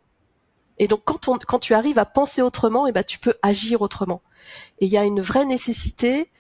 Et 0.79 0.87
donc, 0.87 1.03
quand, 1.05 1.29
on, 1.29 1.39
quand 1.39 1.59
tu 1.59 1.75
arrives 1.75 1.99
à 1.99 2.05
penser 2.05 2.43
autrement, 2.43 2.87
eh 2.87 2.93
ben, 2.93 3.03
tu 3.03 3.19
peux 3.19 3.35
agir 3.43 3.83
autrement. 3.83 4.23
Et 4.79 4.87
il 4.87 4.93
y 4.93 4.99
a 4.99 5.05
une 5.05 5.21
vraie 5.21 5.45
nécessité 5.45 6.31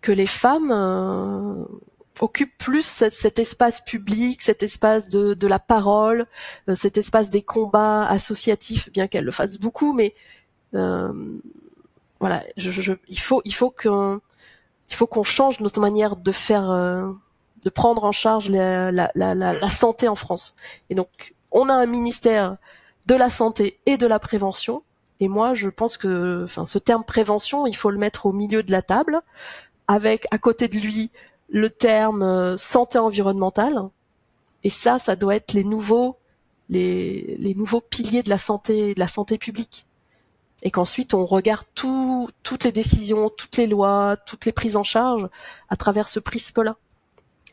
que 0.00 0.12
les 0.12 0.26
femmes 0.26 0.70
euh, 0.72 1.64
occupe 2.20 2.56
plus 2.58 2.86
cet, 2.86 3.38
espace 3.38 3.80
public, 3.80 4.40
cet 4.42 4.62
espace 4.62 5.08
de, 5.10 5.34
de 5.34 5.46
la 5.46 5.58
parole, 5.58 6.26
euh, 6.68 6.74
cet 6.74 6.96
espace 6.98 7.30
des 7.30 7.42
combats 7.42 8.06
associatifs, 8.06 8.90
bien 8.92 9.08
qu'elle 9.08 9.24
le 9.24 9.30
fasse 9.30 9.58
beaucoup, 9.58 9.92
mais 9.92 10.14
euh, 10.74 11.12
voilà, 12.20 12.42
je, 12.56 12.70
je, 12.70 12.92
il 13.08 13.20
faut 13.20 13.42
il 13.44 13.54
faut 13.54 13.70
qu'on 13.70 14.20
il 14.88 14.94
faut 14.94 15.06
qu'on 15.06 15.22
change 15.22 15.60
notre 15.60 15.80
manière 15.80 16.16
de 16.16 16.32
faire, 16.32 16.70
euh, 16.70 17.10
de 17.64 17.70
prendre 17.70 18.04
en 18.04 18.12
charge 18.12 18.48
la, 18.48 18.90
la, 18.92 19.10
la, 19.14 19.34
la, 19.34 19.52
santé 19.68 20.08
en 20.08 20.14
France. 20.14 20.54
Et 20.90 20.94
donc, 20.94 21.34
on 21.50 21.68
a 21.68 21.74
un 21.74 21.86
ministère 21.86 22.56
de 23.06 23.14
la 23.14 23.28
santé 23.28 23.78
et 23.86 23.96
de 23.96 24.06
la 24.06 24.18
prévention. 24.18 24.82
Et 25.20 25.28
moi, 25.28 25.54
je 25.54 25.68
pense 25.68 25.96
que, 25.96 26.44
enfin, 26.44 26.64
ce 26.64 26.78
terme 26.78 27.04
prévention, 27.04 27.66
il 27.66 27.74
faut 27.74 27.90
le 27.90 27.98
mettre 27.98 28.26
au 28.26 28.32
milieu 28.32 28.62
de 28.62 28.72
la 28.72 28.82
table, 28.82 29.22
avec 29.88 30.26
à 30.30 30.38
côté 30.38 30.68
de 30.68 30.76
lui 30.76 31.10
le 31.48 31.70
terme 31.70 32.22
euh, 32.22 32.56
santé 32.56 32.98
environnementale. 32.98 33.78
Et 34.64 34.70
ça, 34.70 34.98
ça 34.98 35.16
doit 35.16 35.36
être 35.36 35.52
les 35.52 35.64
nouveaux, 35.64 36.16
les, 36.68 37.36
les 37.38 37.54
nouveaux 37.54 37.80
piliers 37.80 38.22
de 38.22 38.30
la 38.30 38.38
santé, 38.38 38.94
de 38.94 39.00
la 39.00 39.08
santé 39.08 39.38
publique. 39.38 39.86
Et 40.62 40.70
qu'ensuite 40.70 41.14
on 41.14 41.24
regarde 41.24 41.66
tout, 41.74 42.28
toutes 42.42 42.64
les 42.64 42.72
décisions, 42.72 43.30
toutes 43.30 43.56
les 43.56 43.66
lois, 43.66 44.16
toutes 44.26 44.46
les 44.46 44.52
prises 44.52 44.76
en 44.76 44.82
charge 44.82 45.28
à 45.68 45.76
travers 45.76 46.08
ce 46.08 46.18
prisme-là. 46.18 46.76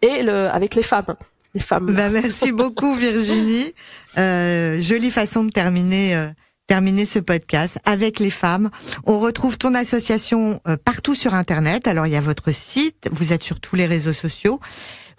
Et 0.02 0.24
le, 0.24 0.48
avec 0.50 0.76
les 0.76 0.84
femmes. 0.84 1.16
Femmes. 1.60 1.94
Bah, 1.94 2.10
merci 2.10 2.52
beaucoup 2.52 2.96
Virginie. 2.98 3.72
Euh, 4.18 4.82
jolie 4.82 5.12
façon 5.12 5.44
de 5.44 5.52
terminer 5.52 6.16
euh, 6.16 6.30
terminer 6.68 7.06
ce 7.06 7.20
podcast 7.20 7.78
avec 7.86 8.20
les 8.20 8.30
femmes. 8.30 8.70
On 9.06 9.20
retrouve 9.20 9.58
ton 9.58 9.76
association 9.76 10.60
euh, 10.68 10.78
partout 10.84 11.16
sur 11.16 11.34
Internet. 11.34 11.88
Alors 11.88 12.08
il 12.08 12.14
y 12.14 12.16
a 12.16 12.22
votre 12.22 12.52
site, 12.52 13.10
vous 13.12 13.34
êtes 13.34 13.44
sur 13.44 13.60
tous 13.60 13.76
les 13.76 13.86
réseaux 13.86 14.14
sociaux. 14.14 14.60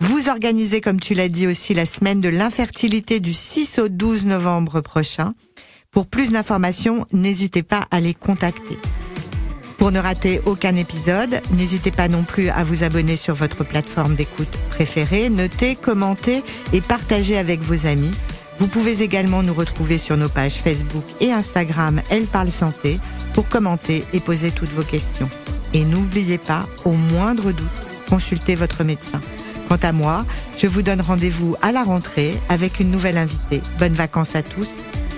Vous 0.01 0.29
organisez, 0.29 0.81
comme 0.81 1.01
tu 1.01 1.15
l'as 1.15 1.29
dit 1.29 1.47
aussi, 1.47 1.73
la 1.73 1.87
semaine 1.87 2.21
de 2.21 2.29
l'infertilité 2.29 3.21
du 3.21 3.33
6 3.33 3.79
au 3.79 3.89
12 3.89 4.25
novembre 4.25 4.81
prochain. 4.81 5.31
Pour 5.93 6.09
plus 6.09 6.33
d'informations, 6.33 7.07
n'hésitez 7.13 7.63
pas 7.63 7.87
à 7.93 8.01
les 8.01 8.15
contacter. 8.15 8.79
Pour 9.85 9.93
ne 9.93 10.01
rater 10.01 10.41
aucun 10.47 10.77
épisode, 10.77 11.43
n'hésitez 11.51 11.91
pas 11.91 12.09
non 12.09 12.23
plus 12.23 12.49
à 12.49 12.65
vous 12.65 12.85
abonner 12.85 13.17
sur 13.17 13.35
votre 13.35 13.65
plateforme 13.65 14.15
d'écoute 14.15 14.57
préférée, 14.71 15.29
noter, 15.29 15.77
commenter 15.77 16.43
et 16.73 16.81
partager 16.81 17.37
avec 17.37 17.61
vos 17.61 17.87
amis. 17.87 18.13
Vous 18.59 18.67
pouvez 18.67 19.03
également 19.03 19.43
nous 19.43 19.53
retrouver 19.53 19.99
sur 19.99 20.17
nos 20.17 20.31
pages 20.31 20.55
Facebook 20.55 21.05
et 21.21 21.33
Instagram 21.33 22.01
Elle 22.09 22.25
parle 22.25 22.51
santé 22.51 22.99
pour 23.35 23.47
commenter 23.47 24.05
et 24.15 24.21
poser 24.21 24.53
toutes 24.53 24.73
vos 24.73 24.81
questions. 24.83 25.29
Et 25.75 25.85
n'oubliez 25.85 26.39
pas, 26.39 26.65
au 26.87 26.93
moindre 26.93 27.53
doute, 27.53 27.83
consultez 28.09 28.55
votre 28.55 28.85
médecin. 28.85 29.21
Quant 29.69 29.77
à 29.83 29.93
moi, 29.93 30.25
je 30.57 30.67
vous 30.67 30.81
donne 30.81 31.03
rendez-vous 31.03 31.57
à 31.61 31.73
la 31.73 31.85
rentrée 31.85 32.33
avec 32.49 32.81
une 32.81 32.91
nouvelle 32.91 33.19
invitée. 33.19 33.61
Bonnes 33.79 33.93
vacances 33.93 34.35
à 34.35 34.43
tous. 34.43 34.71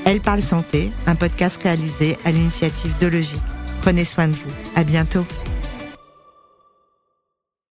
Elle 0.04 0.20
parle 0.20 0.42
santé, 0.42 0.90
un 1.06 1.14
podcast 1.14 1.56
réalisé 1.62 2.18
à 2.24 2.32
l'initiative 2.32 2.94
de 3.00 3.06
Logique. 3.06 3.40
Prenez 3.86 4.04
soin 4.04 4.26
de 4.26 4.32
vous. 4.32 4.50
À 4.74 4.82
bientôt. 4.82 5.24